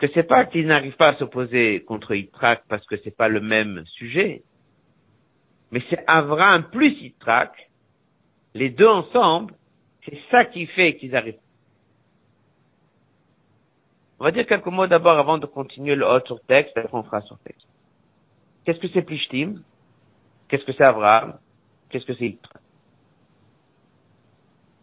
[0.00, 3.40] Que c'est pas qu'ils n'arrivent pas à s'opposer contre Yitzhak parce que c'est pas le
[3.40, 4.42] même sujet.
[5.70, 7.70] Mais c'est Avraham plus Yitzhak.
[8.54, 9.54] Les deux ensemble,
[10.04, 11.38] c'est ça qui fait qu'ils arrivent.
[14.18, 17.02] On va dire quelques mots d'abord avant de continuer le haut sur texte, après on
[17.02, 17.66] fera sur texte.
[18.64, 19.62] Qu'est-ce que c'est Plishtim?
[20.48, 21.38] Qu'est-ce que c'est Avraham?
[21.90, 22.62] Qu'est-ce que c'est Yitzhak?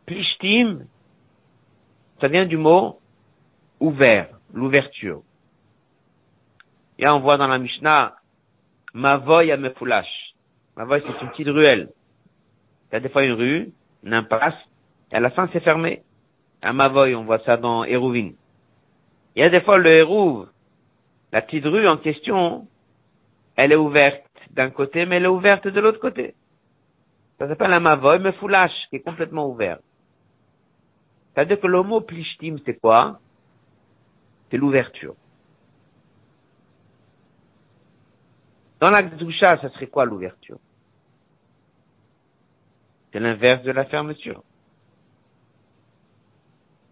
[0.05, 0.85] Plishtim,
[2.21, 2.99] ça vient du mot
[3.79, 5.21] ouvert, l'ouverture.
[6.99, 8.15] Et on voit dans la Mishnah,
[8.93, 10.33] Mavoy à Mefoulash.
[10.75, 11.89] Mavoy, c'est une petite ruelle.
[12.89, 13.71] Il y a des fois une rue,
[14.03, 14.55] une impasse,
[15.11, 16.03] et à la fin c'est fermé.
[16.61, 18.31] À Mavoy, on voit ça dans Hérouvin.
[19.35, 20.47] Il y a des fois le Hérouv,
[21.31, 22.67] la petite rue en question,
[23.55, 26.33] elle est ouverte d'un côté, mais elle est ouverte de l'autre côté.
[27.37, 29.77] Ça s'appelle un Mavoy, Mefoulash, qui est complètement ouvert.
[31.33, 33.19] C'est-à-dire que le mot plishtim, c'est quoi?
[34.49, 35.15] C'est l'ouverture.
[38.79, 40.59] Dans la Gdusha, ça serait quoi l'ouverture?
[43.11, 44.43] C'est l'inverse de la fermeture.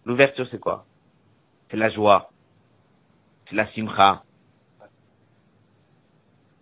[0.05, 0.85] L'ouverture, c'est quoi?
[1.69, 2.31] C'est la joie.
[3.47, 4.23] C'est la simcha.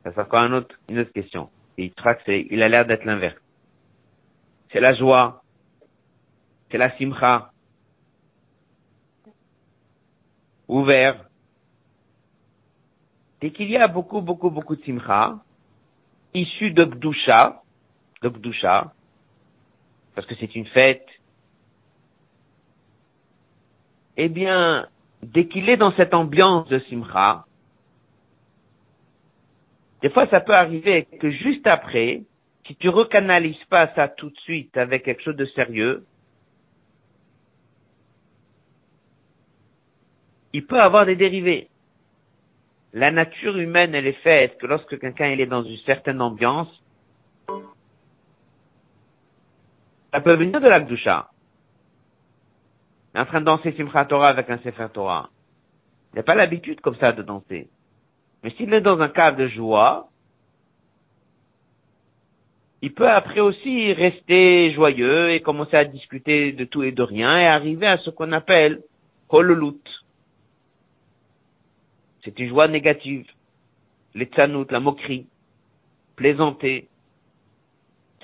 [0.04, 1.50] Ça c'est encore un autre, une autre question?
[1.78, 3.40] Et Yitzhak, il a l'air d'être l'inverse.
[4.72, 5.44] C'est la joie.
[6.70, 7.53] C'est la simcha.
[10.74, 11.26] Ouvert.
[13.40, 15.38] Dès qu'il y a beaucoup, beaucoup, beaucoup de simcha,
[16.34, 17.62] issu de Gdusha,
[18.24, 18.92] de Gdusha,
[20.16, 21.06] parce que c'est une fête,
[24.18, 24.88] eh bien,
[25.22, 27.46] dès qu'il est dans cette ambiance de simcha,
[30.02, 32.24] des fois ça peut arriver que juste après,
[32.66, 36.04] si tu recanalises pas ça tout de suite avec quelque chose de sérieux,
[40.54, 41.68] il peut avoir des dérivés.
[42.94, 46.70] La nature humaine, elle est faite que lorsque quelqu'un est dans une certaine ambiance,
[50.14, 51.32] ça peut venir de l'Akdusha.
[53.14, 55.30] Il est en train de danser Simchat Torah avec un Sefer Torah.
[56.14, 57.68] Il n'a pas l'habitude comme ça de danser.
[58.44, 60.10] Mais s'il est dans un cadre de joie,
[62.84, 67.40] il peut après aussi rester joyeux et commencer à discuter de tout et de rien
[67.40, 68.84] et arriver à ce qu'on appelle
[69.30, 69.80] hololut.
[72.24, 73.26] C'est une joie négative.
[74.16, 75.28] Les tzanout, la moquerie,
[76.16, 76.88] plaisanter.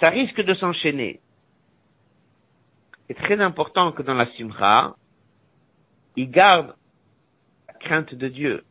[0.02, 1.20] Ça risque de s'enchaîner.
[3.08, 4.96] C'est très important que dans la simcha,
[6.16, 6.76] il garde
[7.68, 8.64] la crainte de Dieu.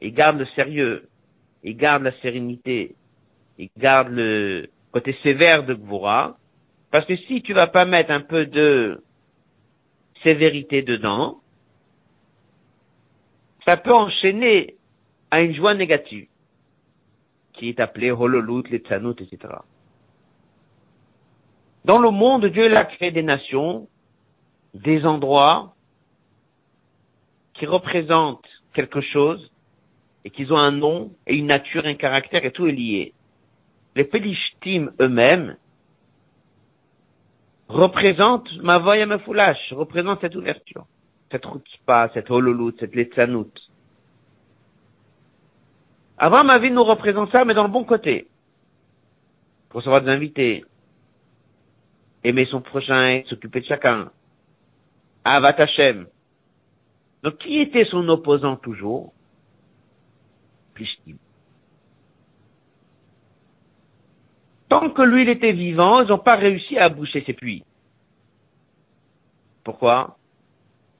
[0.00, 1.08] Il garde le sérieux.
[1.64, 2.94] Il garde la sérénité.
[3.58, 6.36] Il garde le côté sévère de Gvura.
[6.90, 9.02] Parce que si tu vas pas mettre un peu de
[10.22, 11.40] sévérité dedans,
[13.68, 14.76] ça peut enchaîner
[15.30, 16.26] à une joie négative,
[17.52, 19.56] qui est appelée hololut, les tzanout, etc.
[21.84, 23.86] Dans le monde, Dieu a créé des nations,
[24.72, 25.74] des endroits
[27.52, 29.52] qui représentent quelque chose
[30.24, 33.12] et qui ont un nom et une nature, un caractère et tout est lié.
[33.96, 35.58] Les Pelishtim eux-mêmes
[37.68, 40.86] représentent ma voix et ma foulash, représentent cette ouverture
[41.30, 43.52] cette chutzpah, cette hololut, cette letzanout.
[46.20, 48.28] ma vie nous représente ça, mais dans le bon côté.
[49.68, 50.64] Pour recevoir des invités.
[52.24, 54.10] Aimer son prochain, s'occuper de chacun.
[55.24, 56.06] Avat Hashem.
[57.22, 59.12] Donc, qui était son opposant toujours?
[60.74, 61.16] Plishtim.
[64.68, 67.64] Tant que lui, il était vivant, ils n'ont pas réussi à boucher ses puits.
[69.64, 70.18] Pourquoi?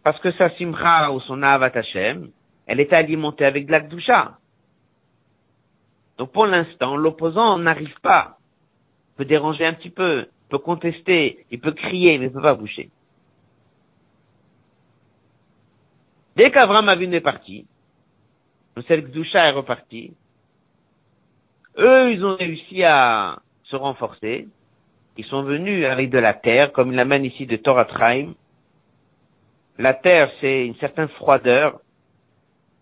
[0.09, 2.31] Parce que sa simcha ou son avat Hashem,
[2.67, 4.39] elle est alimentée avec de la
[6.17, 8.39] Donc pour l'instant, l'opposant n'arrive pas.
[8.41, 12.33] Il peut déranger un petit peu, il peut contester, il peut crier, mais il ne
[12.33, 12.89] peut pas boucher.
[16.37, 17.67] Dès qu'Avram Avinu est parti,
[18.87, 20.15] cette Gdusha est reparti,
[21.77, 24.49] eux, ils ont réussi à se renforcer.
[25.19, 28.33] Ils sont venus avec de la terre, comme il l'amène ici de Torah Traim,
[29.79, 31.81] la terre, c'est une certaine froideur,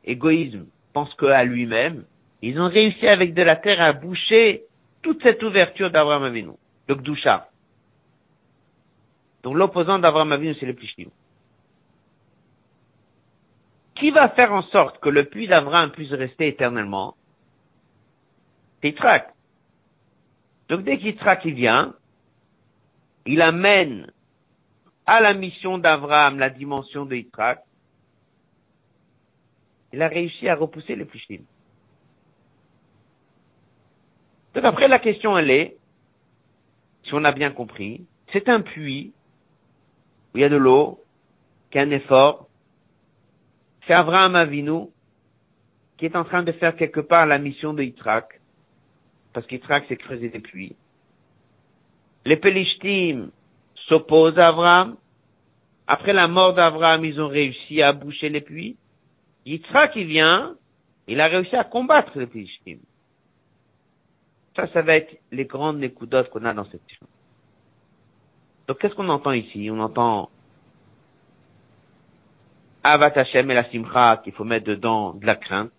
[0.05, 2.07] égoïsme, pense qu'à lui-même.
[2.41, 4.63] Ils ont réussi avec de la terre à boucher
[5.03, 6.53] toute cette ouverture d'Abraham Avinu,
[6.89, 7.49] le Gdusha.
[9.43, 11.11] Donc l'opposant d'Abraham Avinu, c'est le Plishtim.
[13.95, 17.15] Qui va faire en sorte que le puits d'Abraham puisse rester éternellement?
[18.81, 19.35] C'est Yitzhak.
[20.69, 21.95] Donc dès qu'Yitzhak il vient,
[23.27, 24.11] il amène
[25.07, 27.63] à la mission d'Abraham, la dimension de Yitzhak,
[29.93, 31.43] il a réussi à repousser les Plishtim.
[34.55, 35.77] Donc après, la question, elle est,
[37.05, 39.13] si on a bien compris, c'est un puits
[40.35, 41.01] où il y a de l'eau,
[41.71, 42.49] qui a un effort.
[43.87, 44.89] C'est Abraham Avinu
[45.97, 48.41] qui est en train de faire quelque part la mission de Yitzhak,
[49.33, 50.77] parce qu'Yitzhak s'est creusé des puits.
[52.25, 53.31] Les Pelishtim
[53.89, 54.97] s'oppose à Abraham.
[55.87, 58.77] Après la mort d'Abraham, ils ont réussi à boucher les puits.
[59.45, 60.57] Yitzhak qui vient,
[61.07, 62.83] il a réussi à combattre les Philistines.
[64.57, 67.09] Ça, ça va être les grandes écoutes qu'on a dans cette chose.
[68.67, 69.69] Donc, qu'est-ce qu'on entend ici?
[69.71, 70.31] On entend
[72.83, 75.71] Avat Hashem et la Simcha qu'il faut mettre dedans de la crainte.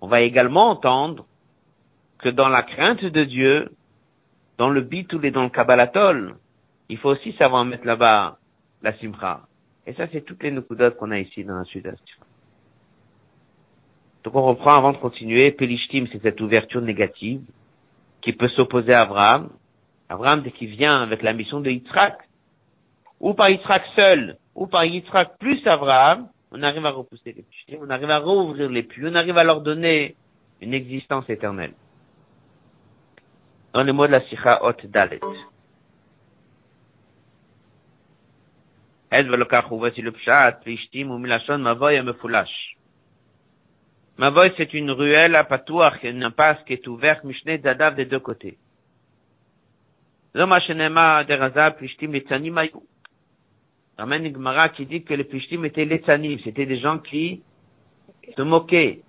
[0.00, 1.26] On va également entendre
[2.18, 3.72] que dans la crainte de Dieu,
[4.58, 6.36] dans le bitul et dans le kabbalatol,
[6.92, 8.36] il faut aussi savoir mettre là-bas
[8.82, 9.40] la simcha.
[9.86, 11.90] Et ça, c'est toutes les nukudotes qu'on a ici dans la sud
[14.24, 15.52] Donc on reprend avant de continuer.
[15.52, 17.40] Pelishtim, c'est cette ouverture négative
[18.20, 19.48] qui peut s'opposer à Abraham.
[20.10, 22.18] Abraham, dès qu'il vient avec la mission de Yitzhak,
[23.20, 27.78] ou par Yitzhak seul, ou par Yitzhak plus Abraham, on arrive à repousser les puits,
[27.80, 30.14] on arrive à rouvrir les puits, on arrive à leur donner
[30.60, 31.72] une existence éternelle.
[33.72, 35.20] Dans les mots de la Sikha Hot Dalet.
[39.70, 40.60] Voici le pshat,
[41.58, 42.76] mavoy mefulash.
[44.18, 48.20] Mavoy, c'est une ruelle à patouach, une impasse qui est ouverte, mishne dadav des deux
[48.20, 48.56] côtés.
[53.98, 57.42] Ramène une Gemara qui dit que les plishtim étaient les tzanim, c'était des gens qui
[58.34, 59.02] se moquaient.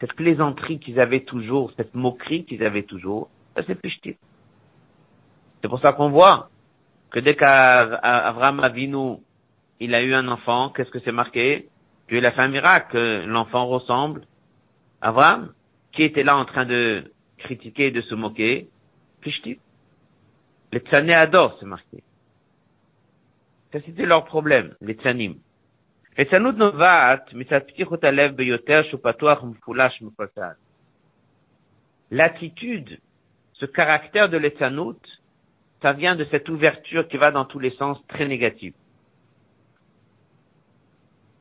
[0.00, 3.30] Cette plaisanterie qu'ils avaient toujours, cette moquerie qu'ils avaient toujours,
[3.66, 4.14] c'est plishtim.
[5.60, 6.51] C'est pour ça qu'on voit
[7.12, 9.18] que dès qu'Avram Avinu,
[9.80, 11.68] il a eu un enfant, qu'est-ce que c'est marqué?
[12.08, 14.22] Dieu a fait miracle, que l'enfant ressemble
[15.00, 15.52] à Avram,
[15.92, 18.68] qui était là en train de critiquer et de se moquer,
[19.20, 19.56] Plishtim.
[20.72, 22.02] Les tzané adorent, c'est marqué.
[23.72, 25.36] Ça, c'était leur problème, les tzanim.
[26.16, 30.56] Les tzanout novat, beyoter mfulash mfasad.
[32.10, 32.98] L'attitude,
[33.54, 35.00] ce caractère de l'étzanout,
[35.82, 38.72] ça vient de cette ouverture qui va dans tous les sens très négative.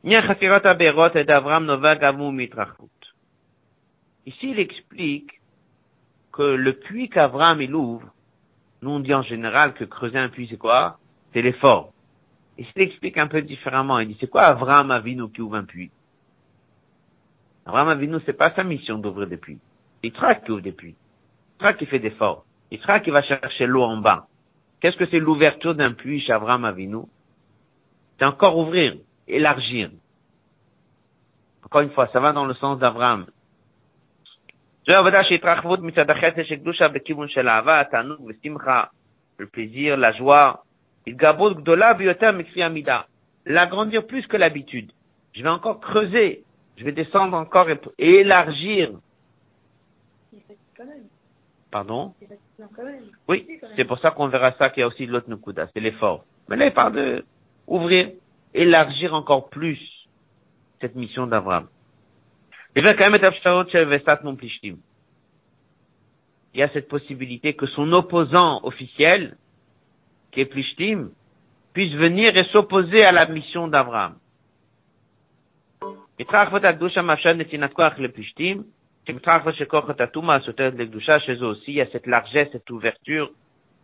[0.04, 0.18] Ici,
[4.50, 5.42] il explique
[6.32, 8.08] que le puits qu'Avram il ouvre,
[8.82, 10.98] nous on dit en général que creuser un puits c'est quoi?
[11.34, 11.94] C'est l'effort.
[12.58, 14.00] Ici, il explique un peu différemment.
[14.00, 15.92] Il dit c'est quoi Avram Avinu qui ouvre un puits?
[17.68, 19.60] Avram Avinu c'est pas sa mission d'ouvrir des puits.
[20.02, 20.96] Il traque qui ouvre des puits.
[21.62, 22.44] Il qui fait des efforts.
[22.72, 24.28] Il traque qui va chercher l'eau en bas.
[24.82, 27.04] Qu'est-ce que c'est l'ouverture d'un puits chez Avram Avinu?
[28.18, 28.96] C'est encore ouvrir,
[29.28, 29.92] élargir.
[31.64, 33.28] Encore une fois, ça va dans le sens d'Avram.
[39.38, 40.66] Le plaisir, la joie.
[43.46, 44.92] L'agrandir plus que l'habitude.
[45.34, 46.44] Je vais encore creuser.
[46.78, 48.92] Je vais descendre encore et élargir.
[51.72, 52.14] Pardon?
[53.30, 53.48] Oui,
[53.78, 56.26] c'est pour ça qu'on verra ça qu'il y a aussi l'autre Nukuda, c'est l'effort.
[56.50, 57.26] Mais là, il parle de
[57.66, 58.12] ouvrir,
[58.54, 59.80] élargir encore plus
[60.82, 61.68] cette mission d'Abraham.
[62.76, 62.84] Il
[66.60, 69.38] y a cette possibilité que son opposant officiel,
[70.32, 71.12] qui est Plishtim,
[71.74, 74.16] puisse venir et s'opposer à la mission d'Abraham.
[79.06, 79.16] Chez
[81.36, 83.32] eux aussi, il y a cette largesse, cette ouverture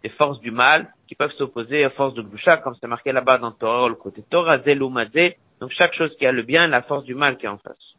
[0.03, 3.39] des forces du mal qui peuvent s'opposer aux forces de Gdusha, comme c'est marqué là-bas
[3.39, 5.37] dans Torah, le côté Torah, Zelumazé.
[5.59, 7.95] Donc chaque chose qui a le bien, la force du mal qui est en face.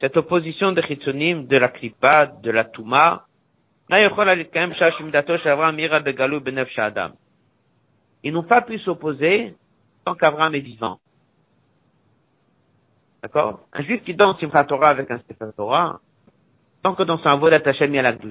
[0.00, 3.26] Cette opposition de Chitzonim, de la Kripa, de la Touma,
[8.22, 9.54] ils n'ont pas pu s'opposer
[10.04, 10.98] tant qu'Abraham est vivant.
[13.24, 13.60] D'accord?
[13.72, 17.94] Un juif qui danse Simchat Torah avec un Sefer tant que dans son Avodat Hashem
[17.94, 18.28] il y a la il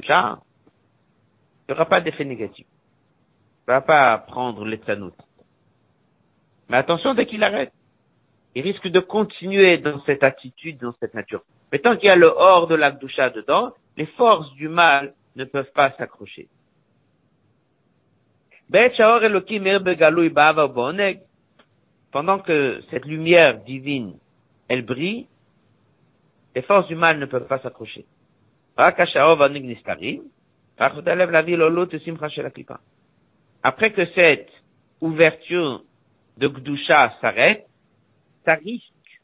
[1.68, 2.68] n'y aura pas d'effet négatif.
[2.68, 5.16] Il ne va pas prendre les tzanout.
[6.70, 7.74] Mais attention, dès qu'il arrête,
[8.54, 11.42] il risque de continuer dans cette attitude, dans cette nature.
[11.72, 15.16] Mais tant qu'il y a le hors de la Gdusha dedans, les forces du mal
[15.36, 16.50] ne peuvent pas s'accrocher.
[22.12, 24.20] Pendant que cette lumière divine
[24.74, 25.28] elle brille,
[26.56, 28.06] les forces du mal ne peuvent pas s'accrocher.
[28.76, 29.06] Après
[33.94, 34.50] que cette
[35.00, 35.84] ouverture
[36.38, 37.68] de Gdusha s'arrête,
[38.46, 39.22] ça risque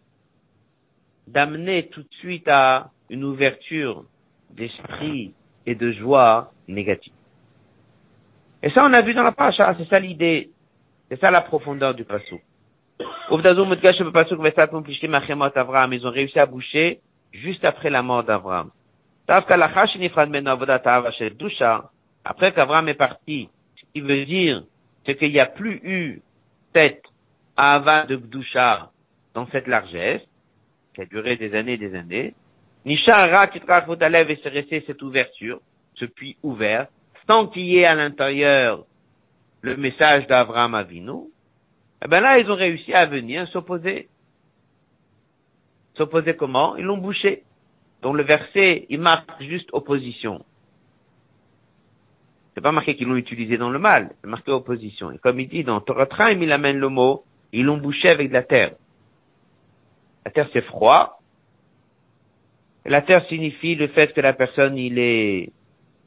[1.28, 4.06] d'amener tout de suite à une ouverture
[4.52, 5.34] d'esprit
[5.66, 7.14] et de joie négative.
[8.62, 10.52] Et ça, on a vu dans la pacha, c'est ça l'idée,
[11.10, 12.40] c'est ça la profondeur du passou.
[13.32, 13.60] Ils
[16.06, 17.00] ont réussi à boucher
[17.32, 18.72] juste après la mort d'Abraham.
[19.28, 19.58] Après
[22.52, 24.64] qu'Abraham est parti, ce qui veut dire,
[25.06, 26.22] c'est qu'il n'y a plus eu
[26.74, 27.04] cette
[27.56, 28.90] ava de Gdusha
[29.34, 30.22] dans cette largesse,
[30.96, 32.34] qui a duré des années et des années.
[32.86, 35.60] Nishara Titrachvodalev est resté cette ouverture,
[35.96, 36.88] ce puits ouvert,
[37.30, 38.86] sans qu'il y ait à l'intérieur
[39.62, 41.30] le message d'Abraham Avinu,
[42.04, 44.08] eh ben là, ils ont réussi à venir s'opposer.
[45.96, 46.78] S'opposer comment?
[46.78, 47.44] Ils l'ont bouché.
[48.02, 50.46] Donc le verset, il marque juste opposition.
[52.56, 55.12] C'est pas marqué qu'ils l'ont utilisé dans le mal, c'est marqué opposition.
[55.12, 58.34] Et comme il dit dans Torah il amène le mot, ils l'ont bouché avec de
[58.34, 58.74] la terre.
[60.26, 61.20] La terre c'est froid.
[62.86, 65.52] Et la terre signifie le fait que la personne, il est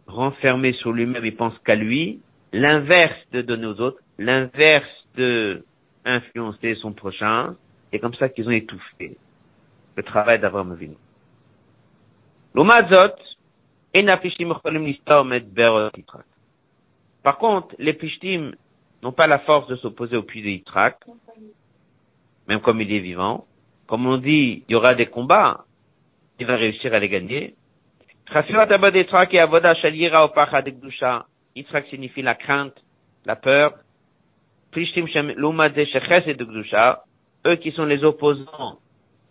[0.06, 2.20] renfermé sur lui-même, il pense qu'à lui.
[2.52, 5.64] L'inverse de donner aux autres, l'inverse de
[6.04, 7.56] influencer son prochain,
[7.92, 9.16] Et comme ça qu'ils ont étouffé
[9.96, 10.96] le travail d'Abraham Avinu.
[12.54, 13.14] L'Omazot,
[17.22, 18.52] par contre, les Pishtim
[19.02, 20.98] n'ont pas la force de s'opposer au puits de Yitrak,
[22.48, 23.46] même comme il est vivant.
[23.86, 25.64] Comme on dit, il y aura des combats,
[26.38, 27.54] il va réussir à les gagner.
[31.54, 32.82] Yitrak signifie la crainte,
[33.26, 33.74] la peur.
[34.72, 35.06] Pishtim
[37.46, 38.78] eux qui sont les opposants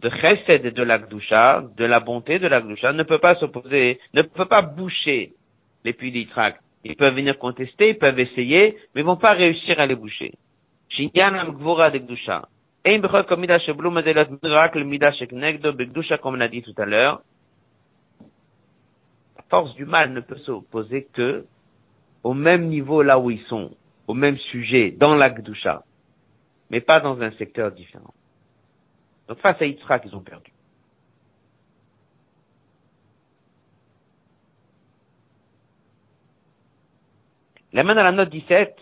[0.02, 4.00] de chesed de la gdusha, de la bonté de la gdusha, ne peut pas s'opposer,
[4.14, 5.34] ne peut pas boucher
[5.84, 6.60] les puits d'Yitrak.
[6.84, 10.34] Ils peuvent venir contester, ils peuvent essayer, mais ils vont pas réussir à les boucher.
[10.90, 12.48] Shinyanam gvura de gdusha.
[13.28, 15.12] comme le mida
[16.22, 17.22] comme on a dit tout à l'heure.
[19.38, 21.46] La force du mal ne peut s'opposer que
[22.24, 23.72] au même niveau là où ils sont,
[24.12, 25.34] au même sujet, dans la
[26.70, 28.14] mais pas dans un secteur différent.
[29.30, 30.52] Donc face à Yitzhak, ils ont perdu.
[37.72, 38.76] La main dans la note 17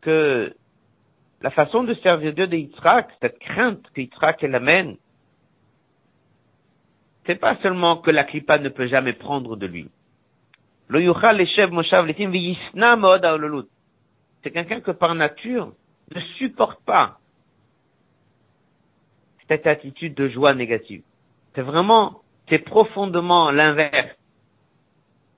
[0.00, 0.56] que
[1.42, 4.96] la façon de servir Dieu de Yitzhak, cette crainte que Yitzhak elle amène,
[7.26, 9.90] c'est pas seulement que la clipa ne peut jamais prendre de lui.
[14.42, 15.72] C'est quelqu'un que par nature
[16.14, 17.20] ne supporte pas
[19.48, 21.02] cette attitude de joie négative.
[21.54, 24.16] C'est vraiment, c'est profondément l'inverse.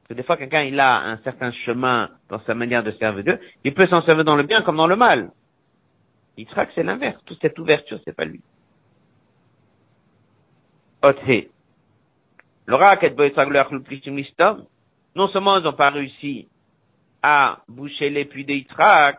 [0.09, 3.40] Que des fois, quelqu'un, il a un certain chemin dans sa manière de servir Dieu.
[3.64, 5.30] Il peut s'en servir dans le bien comme dans le mal.
[6.36, 7.22] Il que c'est l'inverse.
[7.26, 8.40] Toute cette ouverture, c'est pas lui.
[15.14, 16.48] Non seulement ils n'ont pas réussi
[17.22, 19.18] à boucher les puits d'Yitzhak,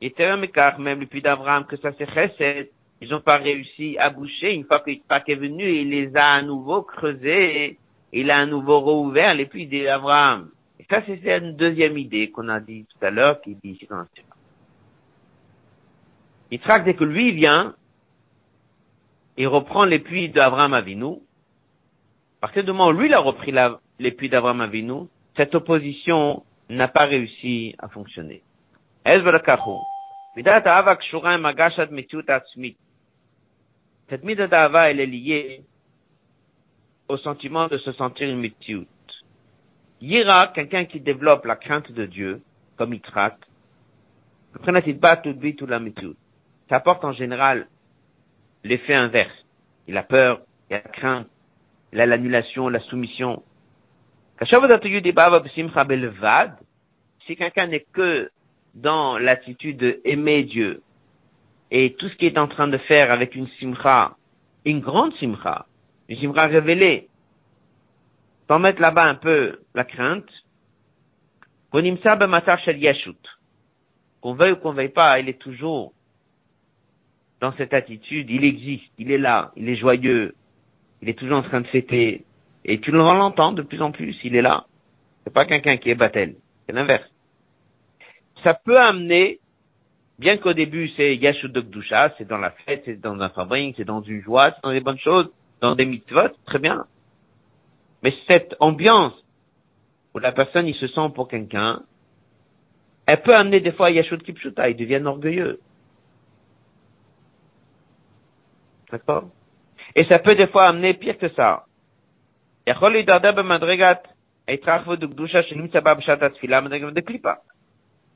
[0.00, 2.70] et même le puits d'Abraham, que ça c'est chesed,
[3.00, 4.54] ils n'ont pas réussi à boucher.
[4.54, 7.78] Une fois que Yitzhak est venu, il les a à nouveau creusés.
[8.12, 10.50] Il a à nouveau rouvert les puits d'Abraham.
[10.80, 13.86] Et ça, c'est une deuxième idée qu'on a dit tout à l'heure, qui dit ici
[13.86, 14.06] dans le
[16.52, 17.74] Yitzhak, dès que lui vient,
[19.36, 21.16] il reprend les puits d'Abraham Avinu.
[22.38, 23.52] À partir du moment où lui, il a repris
[23.98, 28.42] les puits d'Abraham Avinu, cette opposition n'a pas réussi à fonctionner.
[34.08, 35.62] Cette d'Ava, elle est liée
[37.08, 38.86] au sentiment de se sentir une mitiout.
[40.00, 42.42] Yira, quelqu'un qui développe la crainte de Dieu,
[42.76, 43.36] comme Itrak,
[46.68, 47.68] ça apporte en général
[48.64, 49.32] l'effet inverse.
[49.86, 51.28] Il a peur, il a la crainte,
[51.92, 53.42] il a l'annulation, la soumission.
[54.38, 54.44] Si
[57.36, 58.30] quelqu'un n'est que
[58.74, 60.82] dans l'attitude d'aimer Dieu,
[61.70, 64.16] et tout ce qu'il est en train de faire avec une simcha,
[64.66, 65.66] une grande simcha,
[66.08, 67.08] une simcha révélée,
[68.46, 70.28] pour mettre là-bas un peu la crainte,
[71.70, 71.80] qu'on
[74.34, 75.94] veuille ou qu'on veuille pas, il est toujours
[77.40, 80.34] dans cette attitude, il existe, il est là, il est joyeux,
[81.00, 82.25] il est toujours en train de fêter,
[82.66, 84.66] et tu l'entends de plus en plus, il est là.
[85.24, 86.36] C'est pas quelqu'un qui est battel,
[86.66, 87.08] c'est l'inverse.
[88.44, 89.40] Ça peut amener
[90.18, 93.84] Bien qu'au début, c'est Yashud Gdusha, c'est dans la fête, c'est dans un fabrique, c'est
[93.84, 96.86] dans une joie, c'est dans des bonnes choses, dans des mitzvot, très bien.
[98.02, 99.12] Mais cette ambiance
[100.14, 101.82] où la personne, il se sent pour quelqu'un,
[103.04, 105.60] elle peut amener des fois Yashud Kipshuta, ils deviennent orgueilleux.
[108.90, 109.28] D'accord?
[109.94, 111.66] Et ça peut des fois amener pire que ça.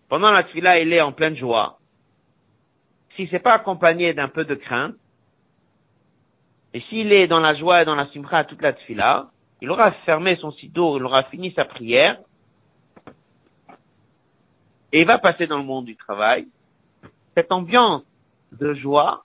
[0.08, 1.80] Pendant la tfila, il est en pleine joie
[3.20, 4.94] si c'est pas accompagné d'un peu de crainte,
[6.72, 9.30] et s'il est dans la joie et dans la simcha toute la tfila,
[9.60, 12.18] il aura fermé son sido, il aura fini sa prière,
[14.92, 16.48] et il va passer dans le monde du travail.
[17.36, 18.04] Cette ambiance
[18.52, 19.24] de joie,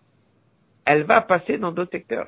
[0.85, 2.27] elle va passer dans d'autres secteurs.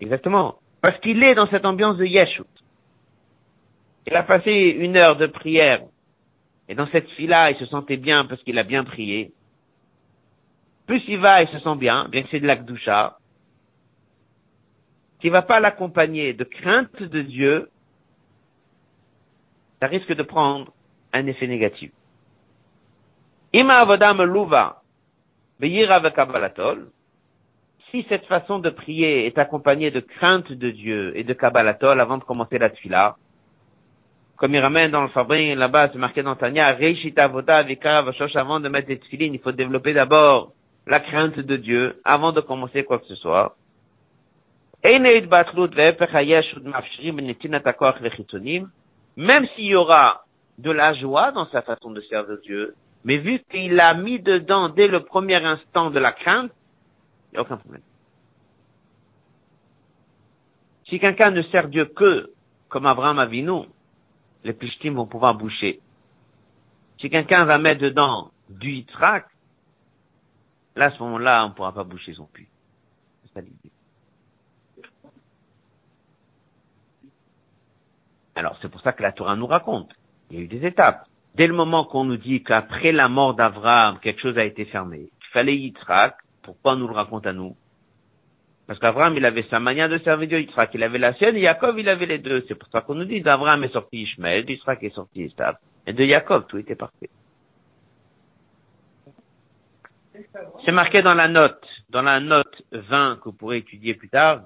[0.00, 0.56] Exactement.
[0.80, 2.46] Parce qu'il est dans cette ambiance de Yeshut.
[4.06, 5.82] Il a passé une heure de prière
[6.70, 9.32] et dans cette fille-là, il se sentait bien parce qu'il a bien prié.
[10.86, 13.18] Plus il va, il se sent bien, bien que c'est de l'akdoucha.
[15.20, 17.70] Qui va pas l'accompagner de crainte de Dieu,
[19.80, 20.72] ça risque de prendre
[21.12, 21.90] un effet négatif.
[27.90, 32.18] Si cette façon de prier est accompagnée de crainte de Dieu et de kabbalatol avant
[32.18, 33.16] de commencer la tfila,
[34.36, 38.88] comme il ramène dans le fabrique, là-bas, c'est marqué dans Tania, Vashosh, avant de mettre
[38.88, 40.52] des tefilines, il faut développer d'abord
[40.86, 43.54] la crainte de Dieu, avant de commencer quoi que ce soit.
[44.82, 45.06] Même
[49.54, 50.22] s'il y aura
[50.58, 52.74] de la joie dans sa façon de servir Dieu,
[53.04, 56.50] mais vu qu'il a mis dedans dès le premier instant de la crainte,
[57.30, 57.82] il n'y a aucun problème.
[60.86, 62.32] Si quelqu'un ne sert Dieu que
[62.68, 63.66] comme Abraham Avinu,
[64.44, 65.80] les plishtim vont pouvoir boucher.
[67.00, 69.26] Si quelqu'un va mettre dedans du Yitzhak,
[70.76, 72.48] là, à ce moment-là, on ne pourra pas boucher son puits.
[73.22, 73.72] C'est ça l'idée.
[78.34, 79.92] Alors, c'est pour ça que la Torah nous raconte.
[80.30, 81.06] Il y a eu des étapes.
[81.34, 85.10] Dès le moment qu'on nous dit qu'après la mort d'Abraham, quelque chose a été fermé,
[85.10, 86.16] il fallait Yitzhak,
[86.52, 87.56] pourquoi on nous le raconte à nous
[88.70, 91.42] parce qu'Abraham, il avait sa manière de servir Dieu, Yitzhak, il avait la sienne, et
[91.42, 92.44] Jacob, il avait les deux.
[92.46, 95.56] C'est pour ça qu'on nous dit, d'Abraham est sorti Ishmael, d'Yitzhak est sorti Esav,
[95.88, 97.10] et de Jacob, tout était parfait.
[100.64, 104.42] C'est marqué dans la note, dans la note 20 que vous pourrez étudier plus tard.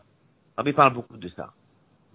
[0.56, 1.50] Rabbi parle beaucoup de ça.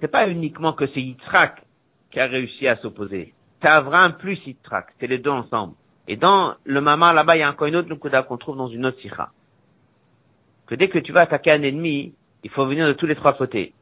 [0.01, 1.61] C'est pas uniquement que c'est Yitzhak
[2.09, 3.35] qui a réussi à s'opposer.
[3.61, 4.95] C'est Abraham plus Yitzhak.
[4.99, 5.75] C'est les deux ensemble.
[6.07, 8.69] Et dans le Mama, là-bas, il y a encore une autre Nukuda qu'on trouve dans
[8.69, 9.29] une autre Sikha
[10.69, 12.13] que dès que tu vas attaquer un ennemi,
[12.43, 13.73] il faut venir de tous les trois côtés.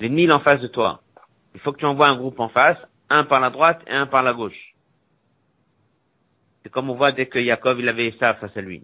[0.00, 1.02] L'ennemi est en face de toi.
[1.54, 2.78] Il faut que tu envoies un groupe en face,
[3.10, 4.74] un par la droite et un par la gauche.
[6.62, 8.82] C'est comme on voit dès que Yaakov il avait ça face à lui.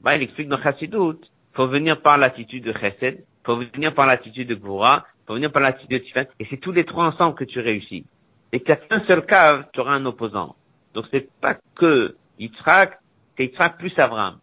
[0.00, 1.20] Bah, il explique dans Chassidut,
[1.52, 5.60] faut venir par l'attitude de Chesed, faut venir par l'attitude de Goura, faut venir par
[5.60, 8.06] l'attitude de Tifan, et c'est tous les trois ensemble que tu réussis.
[8.52, 10.56] Et as qu'un seul cave, tu auras un opposant.
[10.94, 12.98] Donc c'est pas que Yitzhak,
[13.38, 14.38] Yitzhak plus Avram.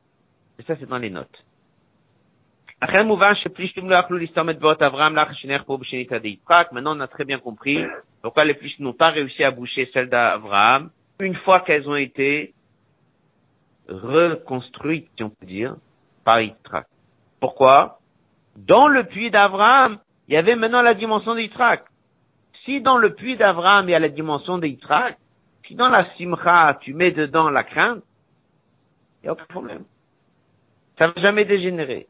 [0.60, 1.44] Et ça, c'est dans les notes.
[6.72, 7.86] Maintenant, on a très bien compris
[8.22, 10.90] pourquoi les Plishtim n'ont pas réussi à boucher celles d'Abraham
[11.20, 12.54] une fois qu'elles ont été
[13.88, 15.76] reconstruites, si on peut dire,
[16.24, 16.88] par Yitzhak.
[17.40, 18.00] Pourquoi?
[18.56, 21.84] Dans le puits d'Abraham, il y avait maintenant la dimension d'Yitzhak.
[22.66, 25.18] Si dans le puits d'Abraham, il y a la dimension d'Yitzhak,
[25.68, 28.04] si dans la simcha, tu mets dedans la crainte,
[29.22, 29.84] il n'y a aucun problème.
[30.98, 32.08] Ça va jamais dégénérer.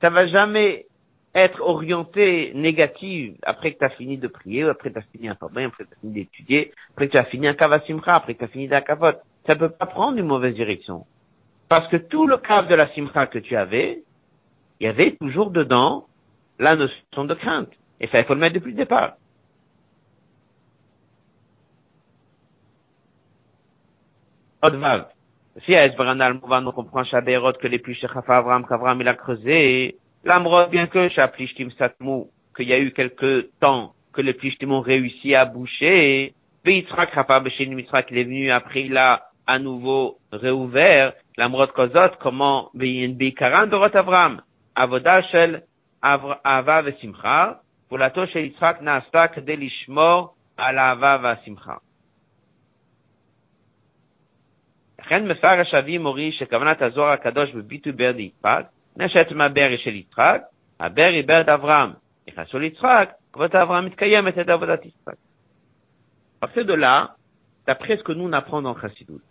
[0.00, 0.86] Ça va jamais
[1.34, 5.28] être orienté négatif après que tu as fini de prier, après que tu as fini
[5.28, 8.14] un problème, après que tu as fini d'étudier, après que tu as fini un kavasimcha,
[8.14, 9.12] après que tu as fini d'un kavot.
[9.46, 11.06] Ça peut pas prendre une mauvaise direction.
[11.68, 14.02] Parce que tout le cav de la simcha que tu avais,
[14.80, 16.06] il y avait toujours dedans
[16.58, 17.70] la notion de crainte.
[18.00, 19.14] Et ça, il faut le mettre depuis le départ.
[25.64, 27.98] Si à Esbaranal Mouvan, on comprend Shaberot que les plus
[28.28, 33.50] Avram, qu'Avram il a creusé, l'Amrod, bien que Shaplishtim Satmou, qu'il y a eu quelque
[33.60, 36.34] temps que les Plishtim ont réussi à boucher,
[36.64, 42.16] Yitzhak Chafa Beshin Yitzhak, il est venu après, il a à nouveau réouvert, l'Amrod Kozot,
[42.20, 44.40] comment Bikaran Dorot Avram,
[44.74, 45.64] Avoda Shel
[46.00, 51.80] Ava Vesimcha, pour la toche Yitzhak Nasta Kedelishmor à la Ava Vesimcha.
[55.09, 58.65] לכן מפרש אבי מורי שכוונת הזוהר הקדוש בביטוי בר ליצחק,
[58.97, 60.41] נשת מהבר של יצחק,
[60.79, 61.89] הבר היא ברד אברהם.
[62.27, 65.15] נכנסו ליצחק, כבוד אברהם מתקיימת את עבודת יצחק.
[66.45, 67.15] partir de là,
[67.65, 69.23] d'après ce que nous on apprend dans Chassidut.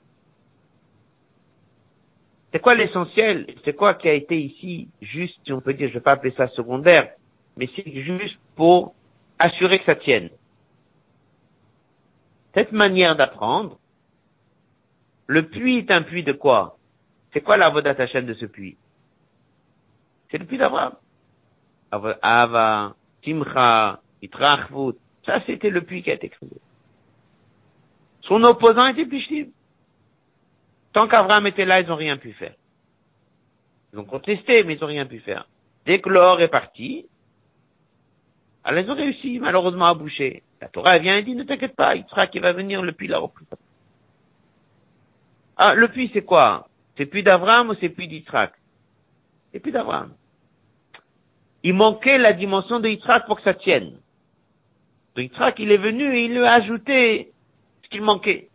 [2.53, 5.95] C'est quoi l'essentiel C'est quoi qui a été ici juste, si on peut dire, je
[5.95, 7.11] ne vais pas appeler ça secondaire,
[7.57, 8.95] mais c'est juste pour
[9.39, 10.31] assurer que ça tienne.
[12.55, 13.79] Cette manière d'apprendre,
[15.30, 16.80] le puits est un puits de quoi?
[17.32, 18.78] C'est quoi la vodat de ce puits?
[20.32, 20.96] C'est le puits d'Abraham.
[21.92, 26.50] Ava, Timcha, Itrachvut, ça c'était le puits qui a été créé.
[28.22, 29.50] Son opposant était Plishtim.
[30.94, 32.56] Tant qu'Abraham était là, ils n'ont rien pu faire.
[33.94, 35.48] Ils ont contesté, mais ils n'ont rien pu faire.
[35.86, 37.06] Dès que l'or est parti,
[38.64, 40.42] alors ils ont réussi malheureusement à boucher.
[40.60, 43.08] La Torah vient et dit, ne t'inquiète pas, il sera qui va venir, le puits
[43.08, 43.46] l'a repris.
[45.62, 46.70] Ah, le puits, c'est quoi?
[46.96, 48.54] C'est puits d'Abraham ou c'est puits d'Yitzhak
[49.52, 50.14] C'est puits d'Abraham.
[51.64, 54.00] Il manquait la dimension de Yitzhak pour que ça tienne.
[55.16, 57.34] Donc Yitzhak, il est venu et il lui a ajouté
[57.84, 58.48] ce qu'il manquait.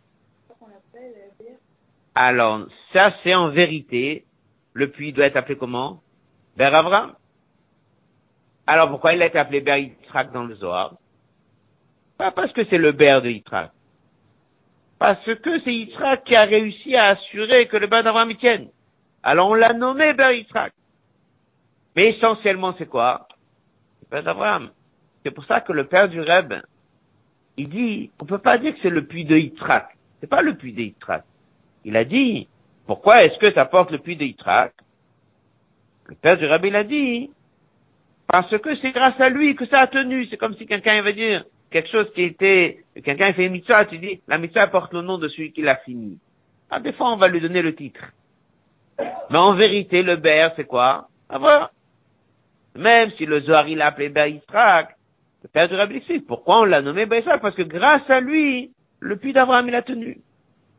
[2.15, 4.25] Alors, ça, c'est en vérité,
[4.73, 6.01] le puits doit être appelé comment?
[6.57, 7.13] Ber Abraham.
[8.65, 10.95] Alors, pourquoi il a été appelé Ber Yitzhak dans le Zohar?
[12.17, 13.71] Pas parce que c'est le Ber de Yitzhak.
[14.99, 18.69] Parce que c'est Yitzhak qui a réussi à assurer que le bain d'Abraham y tienne.
[19.23, 20.73] Alors on l'a nommé Ber Yitzhak.
[21.95, 23.27] Mais essentiellement c'est quoi?
[24.11, 24.69] Le.
[25.23, 26.53] C'est pour ça que le père du Reb,
[27.57, 29.89] il dit, on peut pas dire que c'est le puits de Yitzhak.
[30.21, 31.23] C'est pas le puits de Yitzhak.
[31.83, 32.47] Il a dit,
[32.85, 34.73] pourquoi est-ce que ça porte le puits de Yitzhak?
[36.07, 37.31] Le père du Reb, il a dit,
[38.27, 40.27] parce que c'est grâce à lui que ça a tenu.
[40.27, 43.97] C'est comme si quelqu'un va dire quelque chose qui était, quelqu'un fait une mitzvah, tu
[43.97, 46.19] dis, la mitzvah porte le nom de celui qui l'a fini.
[46.69, 48.03] Ah, des fois, on va lui donner le titre.
[49.29, 51.09] Mais en vérité, le Ber, c'est quoi?
[51.29, 51.71] Ah, voilà.
[52.75, 54.95] Même si le Zohar, il l'a appelé Ber Yisraak,
[55.43, 57.41] le père du Rabbi Pourquoi on l'a nommé Ber Yisraak?
[57.41, 60.19] Parce que grâce à lui, le puits d'Abraham, il a tenu.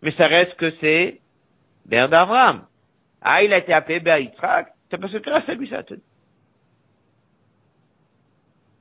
[0.02, 1.20] Mais ça reste que c'est
[1.84, 2.66] Ber d'Abraham.
[3.20, 5.82] Ah, il a été appelé Ber Yisraak, c'est parce que grâce à lui, ça a
[5.82, 6.02] tenu.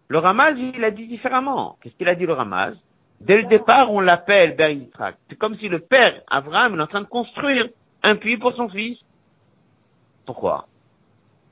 [0.07, 1.77] Le Ramaz, il a dit différemment.
[1.81, 2.75] Qu'est-ce qu'il a dit le Ramaz
[3.21, 4.77] Dès le départ, on l'appelle Ber.
[5.29, 7.67] C'est comme si le père, Abraham, est en train de construire
[8.03, 8.99] un puits pour son fils.
[10.25, 10.67] Pourquoi?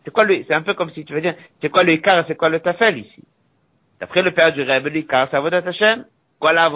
[0.03, 2.26] C'est quoi le, c'est un peu comme si tu veux dire, c'est quoi l'écart et
[2.28, 3.24] c'est quoi le tafel ici?
[3.99, 6.05] D'après le père du Rebbe, l'écart, c'est Avodat Hashem.
[6.39, 6.70] Quoi la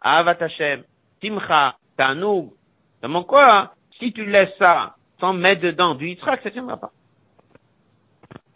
[0.00, 0.84] Avat Hashem.
[1.20, 2.52] Timcha, Tanoug.
[3.02, 3.74] Demande quoi?
[3.98, 6.92] Si tu laisses ça sans mettre dedans du Yitzhak, ça tiendra pas.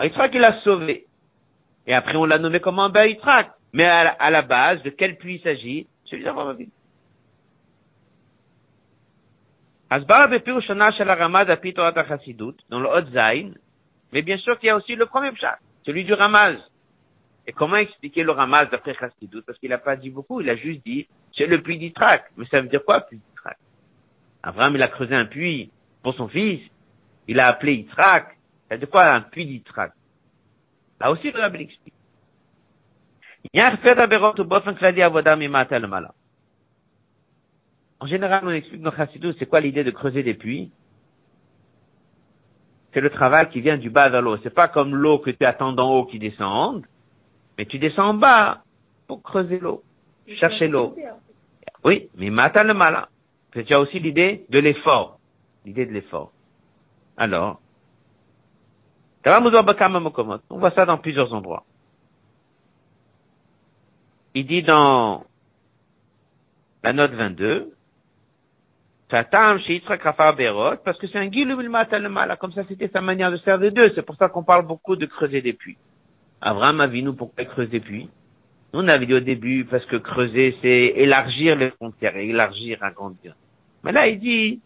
[0.00, 1.06] Yitzhak, il a sauvé.
[1.86, 3.50] Et après, on l'a nommé comme un Ben Yitzhak.
[3.72, 5.86] Mais à la, à la, base, de quel puits il s'agit?
[6.04, 6.70] Celui d'Avraham Avinu.
[12.70, 13.52] Dans le Hot Zain,
[14.12, 16.56] mais bien sûr qu'il y a aussi le premier pshat, celui du Ramaz.
[17.46, 20.56] Et comment expliquer le Ramaz d'après Chassidut Parce qu'il n'a pas dit beaucoup, il a
[20.56, 22.30] juste dit, c'est le puits d'Itrak.
[22.36, 23.56] Mais ça veut dire quoi, puits d'Itrak
[24.42, 25.70] Abraham, il a creusé un puits
[26.02, 26.60] pour son fils,
[27.26, 28.36] il a appelé Itrak.
[28.68, 29.92] Ça veut dire quoi, un puits d'Itrak
[31.00, 31.94] Là aussi, le Rabbi l'explique.
[38.00, 40.70] En général, on explique dans Chassidou, c'est quoi l'idée de creuser des puits?
[42.92, 44.36] C'est le travail qui vient du bas vers l'eau.
[44.42, 46.84] C'est pas comme l'eau que tu attends d'en haut qui descend,
[47.56, 48.62] mais tu descends en bas
[49.06, 49.82] pour creuser l'eau,
[50.26, 50.94] chercher l'eau.
[51.84, 53.06] Oui, mais matin le malin.
[53.52, 55.18] Tu as aussi l'idée de l'effort.
[55.64, 56.32] L'idée de l'effort.
[57.16, 57.60] Alors,
[59.26, 61.64] on voit ça dans plusieurs endroits.
[64.38, 65.24] Il dit dans
[66.84, 67.72] la note 22,
[69.08, 69.26] parce
[70.98, 73.90] que c'est un le comme ça c'était sa manière de faire des deux.
[73.96, 75.76] C'est pour ça qu'on parle beaucoup de creuser des puits.
[76.40, 78.08] Abraham a vu nous pourquoi creuser des puits.
[78.72, 83.34] Nous, on avait dit au début, parce que creuser, c'est élargir les frontières, élargir, agrandir.
[83.82, 84.60] Mais là, il dit,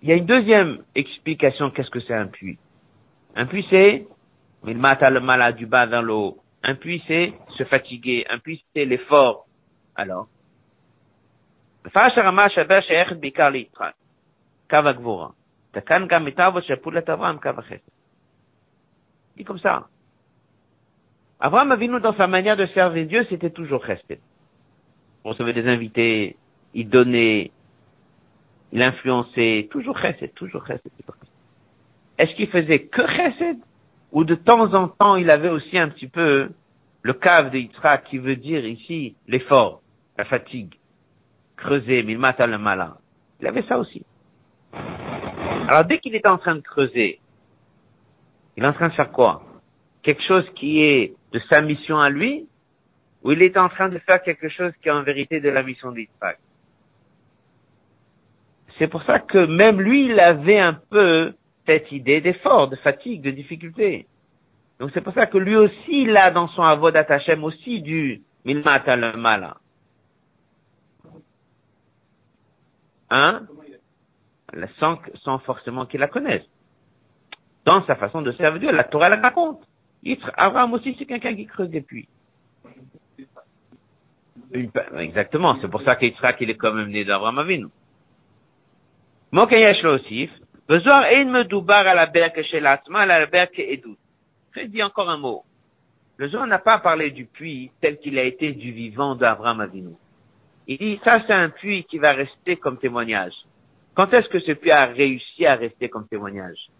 [0.00, 2.58] il y a une deuxième explication, qu'est-ce que c'est un puits?
[3.36, 4.06] Un puits, c'est,
[4.66, 6.38] il mata le mal du bas dans l'eau.
[6.62, 8.24] Un puits, c'est se fatiguer.
[8.30, 9.46] Un puits, c'est l'effort.
[9.96, 10.28] Alors,
[19.36, 19.88] dit comme ça.
[21.40, 24.20] Abraham nous dans sa manière de servir Dieu, c'était toujours resté.
[25.24, 26.36] On recevait des invités,
[26.72, 27.50] il donnait,
[28.70, 30.90] il influençait, toujours resté, toujours resté,
[32.18, 33.58] Est-ce qu'il faisait que chesed?
[34.12, 36.50] Ou de temps en temps, il avait aussi un petit peu
[37.02, 39.82] le cave de Yitzhak qui veut dire ici l'effort,
[40.16, 40.74] la fatigue
[41.56, 42.96] creuser, mais il mata le malin.
[43.40, 44.04] Il avait ça aussi.
[45.68, 47.20] Alors dès qu'il est en train de creuser,
[48.56, 49.42] il est en train de faire quoi?
[50.02, 52.46] Quelque chose qui est de sa mission à lui,
[53.22, 55.62] ou il est en train de faire quelque chose qui est en vérité de la
[55.62, 56.36] mission d'Israël
[58.78, 61.32] C'est pour ça que même lui, il avait un peu
[61.66, 64.06] cette idée d'effort, de fatigue, de difficulté.
[64.78, 68.96] Donc c'est pour ça que lui aussi, a dans son avodat Hashem aussi du milmata
[68.96, 69.54] le malin.
[73.10, 73.42] Hein
[74.78, 76.44] sans, forcément qu'il la connaisse.
[77.64, 79.62] Dans sa façon de servir Dieu, la Torah la raconte.
[80.36, 82.08] Abraham aussi, c'est quelqu'un qui creuse des puits.
[84.98, 87.68] exactement, c'est pour ça qu'Yitzhak, il est quand même né d'Abraham Avinu.
[89.30, 89.98] Mokayesh lo
[94.56, 95.44] Je dis encore un mot.
[96.16, 99.90] Le Zohar n'a pas parlé du puits tel qu'il a été du vivant d'Abraham Avinu.
[100.66, 103.34] Il dit, ça c'est un puits qui va rester comme témoignage.
[103.94, 106.70] Quand est-ce que ce puits a réussi à rester comme témoignage?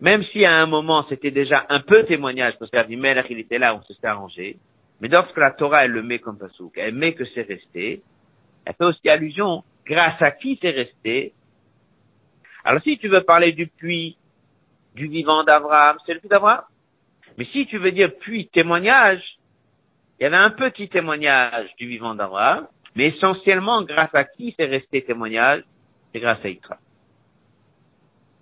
[0.00, 3.76] Même si à un moment c'était déjà un peu témoignage, parce qu'Avimelech il était là,
[3.76, 4.56] on se s'est arrangé,
[5.00, 8.02] mais lorsque la Torah elle le met comme pasouk, elle met que c'est resté,
[8.64, 11.34] elle fait aussi allusion grâce à qui c'est resté.
[12.63, 14.17] Alors si tu veux parler du puits
[14.95, 16.63] du vivant d'Abraham, c'est le puits d'Abraham.
[17.37, 19.23] Mais si tu veux dire puits témoignage,
[20.19, 24.65] il y avait un petit témoignage du vivant d'Abraham, mais essentiellement grâce à qui c'est
[24.65, 25.63] resté témoignage
[26.11, 26.79] C'est grâce à Yitzhak.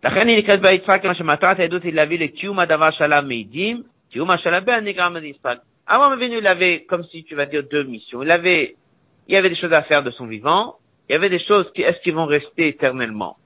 [0.04, 4.66] לכן היא נקראת ביצחק, כיוון שמטרת העדות היא להביא לקיום הדבר שעליו מעידים, קיום השלב
[4.66, 5.58] בין נגרם ליצחק.
[5.89, 8.22] Avant venu, il avait, comme si tu vas dire, deux missions.
[8.22, 8.76] Il avait,
[9.28, 10.76] il y avait des choses à faire de son vivant.
[11.08, 13.38] Il y avait des choses qui, est-ce qu'ils vont rester éternellement?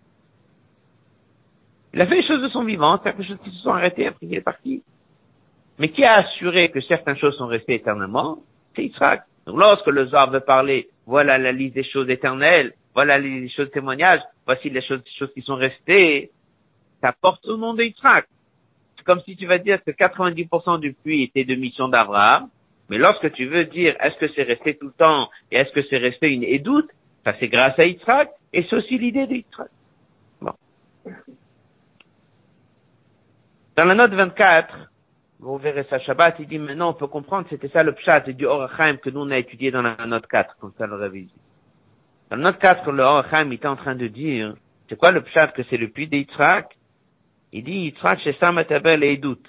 [1.97, 4.27] Il a fait les choses de son vivant, certaines choses qui se sont arrêtées, après
[4.27, 4.83] il est parti.
[5.79, 8.41] Mais qui a assuré que certaines choses sont restées éternellement?
[8.75, 9.23] C'est Israël.
[9.47, 13.71] Donc lorsque le Zohar veut parler, voilà la liste des choses éternelles, voilà les choses
[13.71, 16.33] témoignages, voici les choses, choses qui sont restées,
[17.01, 18.25] ça porte au nom d'Israël.
[18.99, 22.51] C'est comme si tu vas dire que 90% du puits était de mission d'Abraham,
[22.91, 25.81] mais lorsque tu veux dire est-ce que c'est resté tout le temps et est-ce que
[25.89, 26.91] c'est resté une édoute,
[27.25, 29.71] ça c'est grâce à Yitzhak et c'est aussi l'idée d'Yitzhak.
[30.43, 30.53] Bon.
[33.77, 34.75] Dans la note 24,
[35.41, 38.47] vous verrez ça Shabbat, il dit maintenant on peut comprendre c'était ça le pshat du
[38.47, 41.29] Orachaim que nous on a étudié dans la note 4, comme ça le révise.
[42.31, 44.55] Dans la note 4, le Orachaim était en train de dire,
[44.89, 46.75] c'est quoi le pshat que c'est le puits d'Yitzhak
[47.53, 49.47] Il dit Yitzhak chez Samatabel et doute.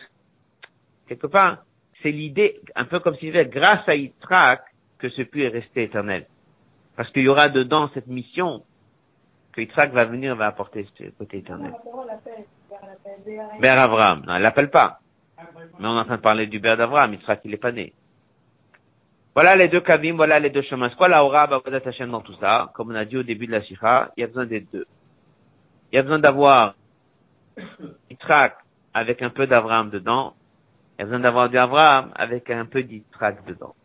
[1.07, 1.59] Quelque part,
[2.03, 4.61] c'est l'idée, un peu comme s'il disait, grâce à Yitzhak,
[4.97, 6.27] que ce puits est resté éternel.
[6.97, 8.65] Parce qu'il y aura dedans cette mission
[9.53, 11.71] que Yitzhak va venir va apporter ce côté éternel.
[13.59, 14.23] Ber Avram.
[14.25, 14.99] Non, elle l'appelle pas.
[15.79, 17.15] Mais on est en train de parler du Ber d'Avram.
[17.43, 17.93] Il est pas né.
[19.35, 20.89] Voilà les deux kavim, voilà les deux chemins.
[20.89, 22.71] Quoi la aura dans tout ça?
[22.73, 24.87] Comme on a dit au début de la Sikha, il y a besoin des deux.
[25.91, 26.73] Il y a besoin d'avoir
[28.09, 28.57] Yitzhak
[28.95, 30.33] avec un peu d'Avram dedans.
[30.97, 33.75] Il y a besoin d'avoir du Avram avec un peu d'Yitzhak dedans.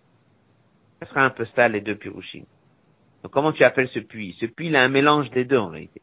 [1.02, 2.44] Ce sera un peu ça les deux pirushim.
[3.22, 4.34] Donc comment tu appelles ce puits?
[4.40, 6.00] Ce puits, il a un mélange des deux en réalité.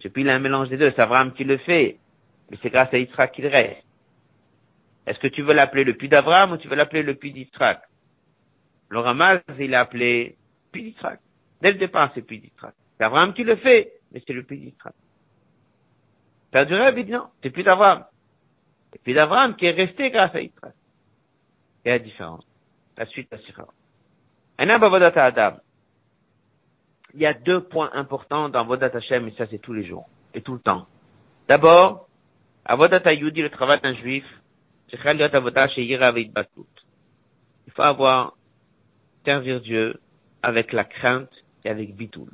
[0.00, 0.92] Ce puits, il a un mélange des deux.
[0.94, 1.98] C'est Avram qui le fait.
[2.50, 3.84] Mais c'est grâce à Yitzhak qu'il reste.
[5.06, 7.82] Est-ce que tu veux l'appeler le puits d'Avram ou tu veux l'appeler le puits d'Yitzhak?
[8.90, 10.36] Le Ramaz, il l'a appelé
[10.70, 11.20] puits d'Yitzhak.
[11.62, 12.74] Dès le départ, c'est puits d'Yitzhak.
[12.96, 14.94] C'est Avram qui le fait, mais c'est le puits d'Yitzhak.
[16.50, 18.04] Père du Rebbe, dit non, c'est puits d'Avram.
[18.92, 20.74] C'est puits d'Avram qui est resté grâce à Yitzhak.
[21.84, 22.46] Et la différence.
[22.96, 23.74] La suite, la différence.
[24.58, 25.56] Adam.
[27.14, 30.08] Il y a deux points importants dans Vodat Hashem, et ça c'est tous les jours,
[30.34, 30.86] et tout le temps.
[31.48, 32.08] D'abord,
[32.64, 34.24] à Vodat Yudi, le travail d'un juif,
[34.90, 34.98] il
[37.74, 38.36] faut avoir,
[39.24, 40.00] servir Dieu
[40.42, 41.30] avec la crainte
[41.64, 42.30] et avec bitoul.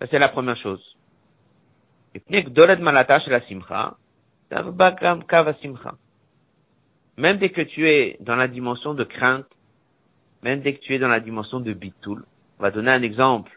[0.00, 0.96] Ça c'est la première chose.
[7.18, 9.46] Même dès que tu es dans la dimension de crainte,
[10.42, 12.24] même dès que tu es dans la dimension de bitoul,
[12.58, 13.52] on va donner un exemple.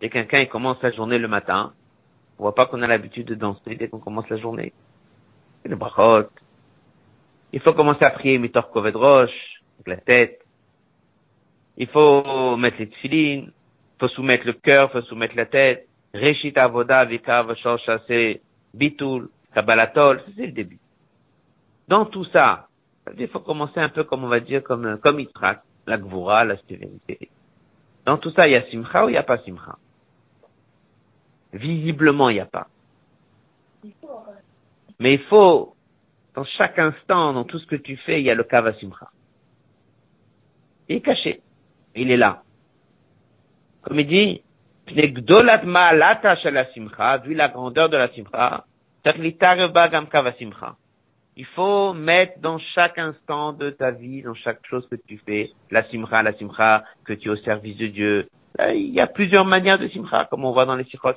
[0.00, 1.72] Dès que quelqu'un commence sa journée le matin,
[2.38, 4.72] on voit pas qu'on a l'habitude de danser dès qu'on commence la journée.
[5.62, 5.78] C'est le.
[7.52, 9.30] Il faut commencer à prier mitor koved roche,
[9.76, 10.40] avec la tête.
[11.76, 15.86] Il faut mettre les tefilines, il faut soumettre le cœur, il faut soumettre la tête.
[16.14, 18.42] Reshit avoda vika vashor chassé,
[18.74, 20.78] bitul, kabbalatol, c'est le début.
[21.88, 22.68] Dans tout ça,
[23.18, 26.56] il faut commencer un peu comme on va dire, comme, comme Yitzhak la gvura, la
[26.68, 27.30] sévérité.
[28.04, 29.78] Dans tout ça, il y a simcha ou il n'y a pas simcha?
[31.52, 32.66] Visiblement, il n'y a pas.
[34.98, 35.74] Mais il faut,
[36.34, 39.10] dans chaque instant, dans tout ce que tu fais, il y a le kava simcha.
[40.88, 41.42] Il est caché.
[41.94, 42.42] Il est là.
[43.82, 44.42] Comme il dit,
[44.86, 44.94] vu
[47.34, 48.64] la grandeur de la simcha.
[51.36, 55.50] Il faut mettre dans chaque instant de ta vie, dans chaque chose que tu fais,
[55.70, 58.28] la simcha, la simcha, que tu es au service de Dieu.
[58.74, 61.14] il y a plusieurs manières de simcha, comme on voit dans les sikhot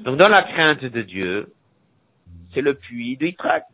[0.00, 1.52] Donc dans la crainte de Dieu,
[2.54, 3.64] c'est le puits de Yitzhak.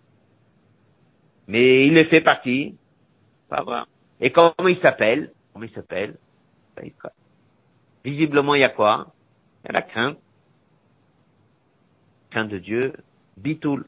[1.46, 2.76] Mais il est fait partie,
[3.48, 3.82] pas vrai.
[4.20, 5.32] Et comment il s'appelle?
[5.52, 6.16] Comment il s'appelle?
[8.04, 9.12] Visiblement, il y a quoi?
[9.62, 10.18] Il y a la crainte.
[12.30, 12.92] Crainte de Dieu,
[13.36, 13.84] Bitoul.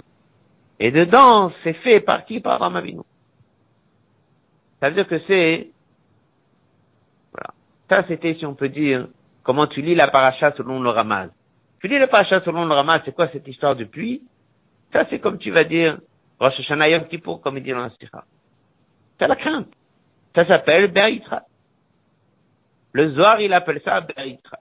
[0.81, 3.03] Et dedans, c'est fait par qui Par Ramavinu.
[4.81, 5.71] Ça veut dire que c'est,
[7.33, 7.55] voilà.
[7.89, 9.09] Ça, c'était, si on peut dire,
[9.43, 11.31] comment tu lis la paracha selon le Ramaz.
[11.81, 14.23] Tu lis la paracha selon le Ramaz, c'est quoi cette histoire de puits
[14.93, 15.99] Ça, c'est comme tu vas dire,
[16.41, 17.05] Rosh Hashanah Yom
[17.43, 18.25] comme il dit dans la Sikha.
[19.19, 19.69] C'est la crainte.
[20.35, 21.45] Ça s'appelle Be'itra.
[22.93, 24.59] Le Zohar, il appelle ça Be'itra.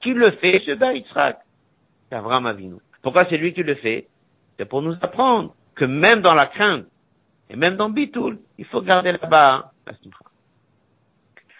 [0.00, 1.34] Qui le fait, ce Be'itra
[2.08, 2.76] C'est Avram Avinu.
[3.02, 4.08] Pourquoi c'est lui qui le fait?
[4.58, 6.86] C'est pour nous apprendre que même dans la crainte,
[7.48, 9.72] et même dans Bitoul, il faut garder là-bas.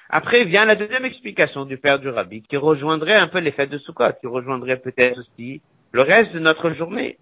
[0.08, 3.70] Après vient la deuxième explication du père du rabbi, qui rejoindrait un peu les fêtes
[3.70, 5.62] de Sukkot, qui rejoindrait peut-être aussi
[5.92, 7.18] le reste de notre journée.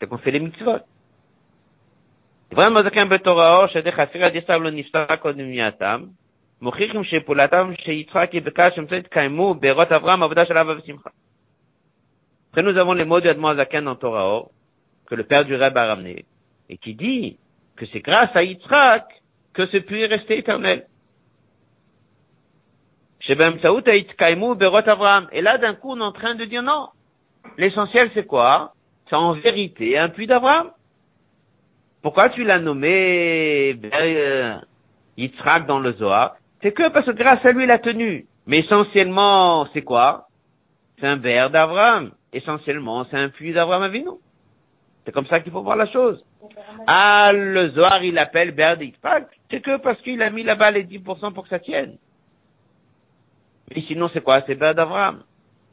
[0.00, 0.80] C'est qu'on fait les mitzvot.
[12.54, 14.44] Après, nous avons les mots du Admoazaken dans Torah
[15.08, 16.24] que le père du Rebbe a ramené,
[16.68, 17.36] et qui dit
[17.74, 19.06] que c'est grâce à Yitzhak
[19.54, 20.86] que ce puits est resté éternel.
[23.28, 23.50] Et là,
[25.58, 26.90] d'un coup, on est en train de dire non.
[27.58, 28.74] L'essentiel, c'est quoi?
[29.08, 30.70] C'est en vérité un puits d'Abraham.
[32.02, 34.54] Pourquoi tu l'as nommé euh,
[35.16, 36.36] Yitzhak dans le Zohar?
[36.62, 38.26] C'est que parce que grâce à lui, il a tenu.
[38.46, 40.28] Mais essentiellement, c'est quoi?
[41.00, 42.12] C'est un verre d'Abraham.
[42.34, 44.10] Essentiellement, c'est un puits d'Abraham Avinu.
[45.04, 46.24] C'est comme ça qu'il faut voir la chose.
[46.86, 49.28] Ah, le Zohar, il appelle Ber d'Yitzhak.
[49.50, 51.96] C'est que parce qu'il a mis là-bas les 10% pour que ça tienne.
[53.70, 54.42] Mais sinon, c'est quoi?
[54.46, 55.22] C'est Ber d'Abraham.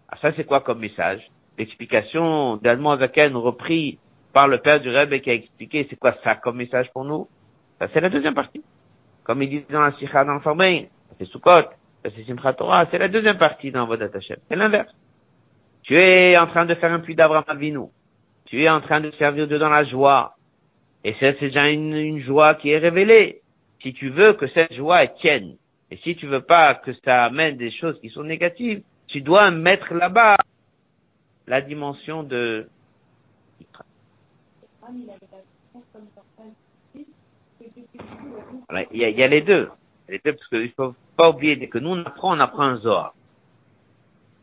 [0.07, 1.21] Ah, ça, c'est quoi comme message?
[1.57, 3.97] L'explication d'Alman Zaken repris
[4.31, 7.27] par le père du Rebbe qui a expliqué c'est quoi ça comme message pour nous?
[7.79, 8.63] Ça, c'est la deuxième partie.
[9.23, 10.87] Comme il dit dans la Sikha dans le
[11.17, 11.69] c'est Sukkot,
[12.03, 14.37] c'est Simchat Torah, c'est la deuxième partie dans votre Hashem.
[14.47, 14.93] C'est l'inverse.
[15.83, 17.87] Tu es en train de faire un puits d'Abraham Avinu.
[18.45, 20.35] Tu es en train de servir Dieu dans la joie.
[21.03, 23.41] Et c'est déjà une, une, joie qui est révélée.
[23.81, 25.55] Si tu veux que cette joie tienne,
[25.89, 29.49] et si tu veux pas que ça amène des choses qui sont négatives, tu dois
[29.51, 30.37] mettre là-bas
[31.47, 32.67] la dimension de
[38.91, 39.69] il, y a, il y a les deux.
[40.09, 43.13] Les deux, parce faut pas oublier que nous, on apprend, on apprend un Zohar.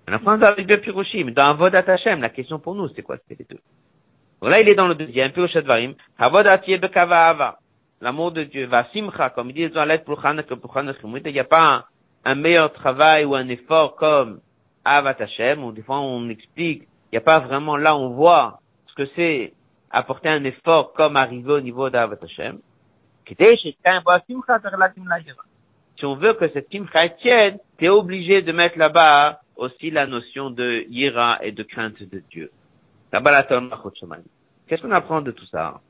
[0.09, 1.33] On apprend avec deux Piroshim.
[1.33, 3.61] Dans Avodat Hashem, la question pour nous, c'est quoi C'était les deux?
[4.41, 5.95] Donc là, il est dans le deuxième, Piroshat Varim.
[6.17, 7.59] Avodat Bekava Ava.
[8.01, 8.67] L'amour de Dieu.
[8.67, 11.85] Va Simcha, comme il dit dans l'aide pour que pour Il n'y a pas
[12.25, 14.41] un, meilleur travail ou un effort comme
[14.83, 18.61] Avat Hashem, ou des fois on explique, il n'y a pas vraiment là, on voit
[18.87, 19.53] ce que c'est
[19.91, 22.61] apporter un effort comme arriver au niveau d'Avat Hashem.
[25.99, 30.07] Si on veut que cette simcha tienne, tu es obligé de mettre là-bas aussi la
[30.07, 32.51] notion de yira et de crainte de Dieu.
[34.67, 35.81] Qu'est-ce qu'on apprend de tout ça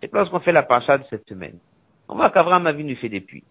[0.00, 1.58] C'est que lorsqu'on fait la parcha de cette semaine,
[2.08, 3.44] on voit qu'Abraham nous fait des puits.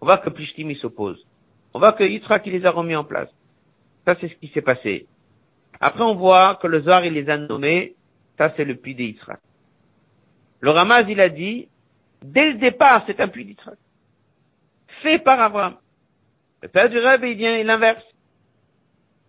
[0.00, 1.24] On voit que Plishtim s'oppose.
[1.74, 3.30] On voit que Yitzhak il les a remis en place.
[4.04, 5.06] Ça, c'est ce qui s'est passé.
[5.80, 7.94] Après, on voit que le Zohar, il les a nommés.
[8.36, 9.38] Ça, c'est le puits d'Israël.
[10.60, 11.68] Le Ramaz, il a dit,
[12.22, 13.78] dès le départ, c'est un puits d'Israël.
[15.02, 15.76] Fait par Abraham.
[16.62, 18.04] Le père du Rebbe, il vient, il l'inverse.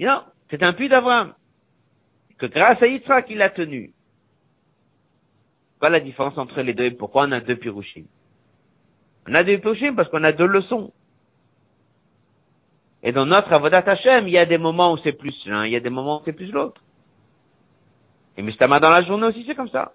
[0.03, 1.33] Non, c'est un puits d'Abraham.
[2.37, 3.93] Que grâce à Yitzhak, il l'a tenu.
[5.79, 8.05] Voilà la différence entre les deux pourquoi on a deux pirushim?
[9.27, 10.91] On a deux pirushim parce qu'on a deux leçons.
[13.01, 15.71] Et dans notre Avodat Hashem, il y a des moments où c'est plus l'un, il
[15.71, 16.81] y a des moments où c'est plus l'autre.
[18.35, 19.93] Et Mistama dans la journée aussi, c'est comme ça.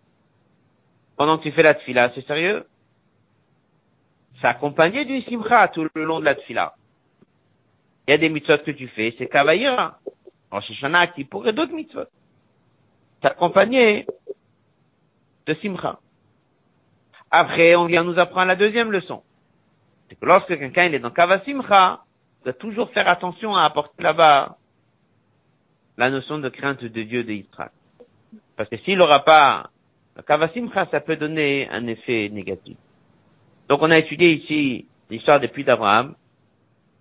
[1.17, 2.67] Pendant que tu fais la tfila, c'est sérieux?
[4.41, 6.78] C'est accompagné du simcha tout le long de la tfila.
[8.09, 9.99] Il y a des mitzvot que tu fais, c'est kavaïra.
[10.51, 12.07] En Shoshana, qui pourrait d'autres mitzvot.
[13.21, 14.07] C'est accompagné
[15.47, 15.99] de simcha.
[17.31, 19.23] Après, on vient nous apprendre la deuxième leçon.
[20.09, 22.01] C'est que lorsque quelqu'un est dans kava simcha,
[22.45, 24.57] doit toujours faire attention à apporter là-bas
[25.99, 27.73] la notion de crainte de Dieu de Israël.
[28.57, 29.69] Parce que s'il n'aura pas
[30.17, 32.79] le kavasimcha, ça peut donner un effet négatif.
[33.69, 36.15] Donc on a étudié ici l'histoire des puits d'Abraham,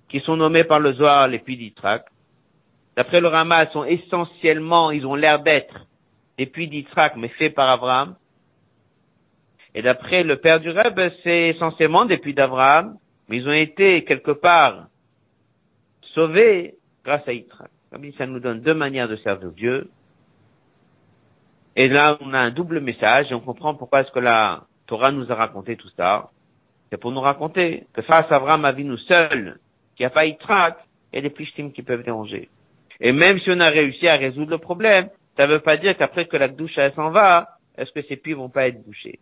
[0.10, 2.04] qui sont nommés par le Zohar les puits d'Israël.
[2.96, 5.86] D'après le Rama, ils sont essentiellement, ils ont l'air d'être
[6.38, 8.16] des puits d'Israël, mais faits par Abraham.
[9.76, 12.98] Et d'après le père du Reb, c'est essentiellement des puits d'Abraham,
[13.28, 14.88] mais ils ont été quelque part
[16.14, 17.32] sauvé grâce à.
[17.92, 19.90] Comme ça nous donne deux manières de servir Dieu.
[21.76, 25.12] Et là, on a un double message et on comprend pourquoi est-ce que la Torah
[25.12, 26.32] nous a raconté tout ça.
[26.90, 29.60] C'est pour nous raconter que face à Abraham nous seul,
[29.98, 30.78] qui a pas Yitzhak,
[31.12, 32.50] il y a des plishtim qui peuvent déranger.
[33.00, 35.98] Et même si on a réussi à résoudre le problème, ça ne veut pas dire
[35.98, 39.20] qu'après que la douche s'en va, est-ce que ces puits vont pas être bouchés.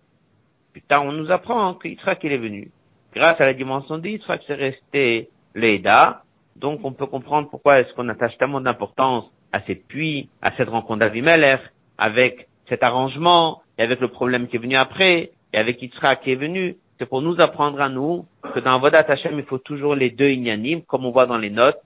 [0.72, 2.72] Plus tard, on nous apprend que Yitzhak il est venu.
[3.14, 6.24] Grâce à la dimension de Yitzhak, c'est resté l'Eda,
[6.56, 10.70] donc on peut comprendre pourquoi est-ce qu'on attache tellement d'importance à ces puits, à cette
[10.70, 11.62] rencontre d'Avimelech,
[11.98, 16.32] avec cet arrangement, et avec le problème qui est venu après, et avec Yitzhak qui
[16.32, 16.76] est venu.
[16.98, 20.30] C'est pour nous apprendre à nous que dans Vodat Hashem, il faut toujours les deux
[20.30, 21.82] inanimes, comme on voit dans les notes.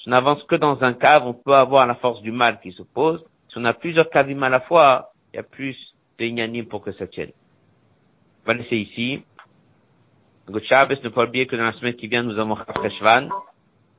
[0.00, 2.72] Si on n'avance que dans un cave, on peut avoir la force du mal qui
[2.72, 3.22] s'oppose.
[3.50, 5.76] Si on a plusieurs cavim à la fois, il y a plus
[6.18, 7.32] de inanimes pour que ça tienne.
[8.44, 9.22] On va laisser ici.
[10.48, 13.28] Good ne pas oublier que dans la semaine qui vient, nous avons Chafreshvan.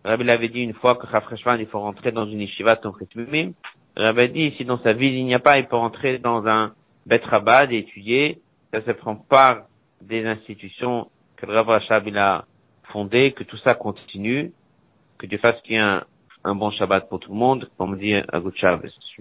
[0.04, 3.52] Rabbi l'avait dit une fois que Chafreshvan, il faut rentrer dans une yeshiva Tomchet Mimim.
[3.96, 6.74] Rabbi dit, si dans sa vie il n'y a pas, il peut rentrer dans un
[7.06, 8.42] Bet Rabad et étudier.
[8.74, 9.66] Ça se prend part
[10.02, 12.46] des institutions que le Rav Rachab il a
[12.92, 14.52] fondées, que tout ça continue,
[15.18, 16.02] que Dieu fasse qu'il y ait
[16.44, 18.90] un, bon Shabbat pour tout le monde, comme dit Agut Shabbos.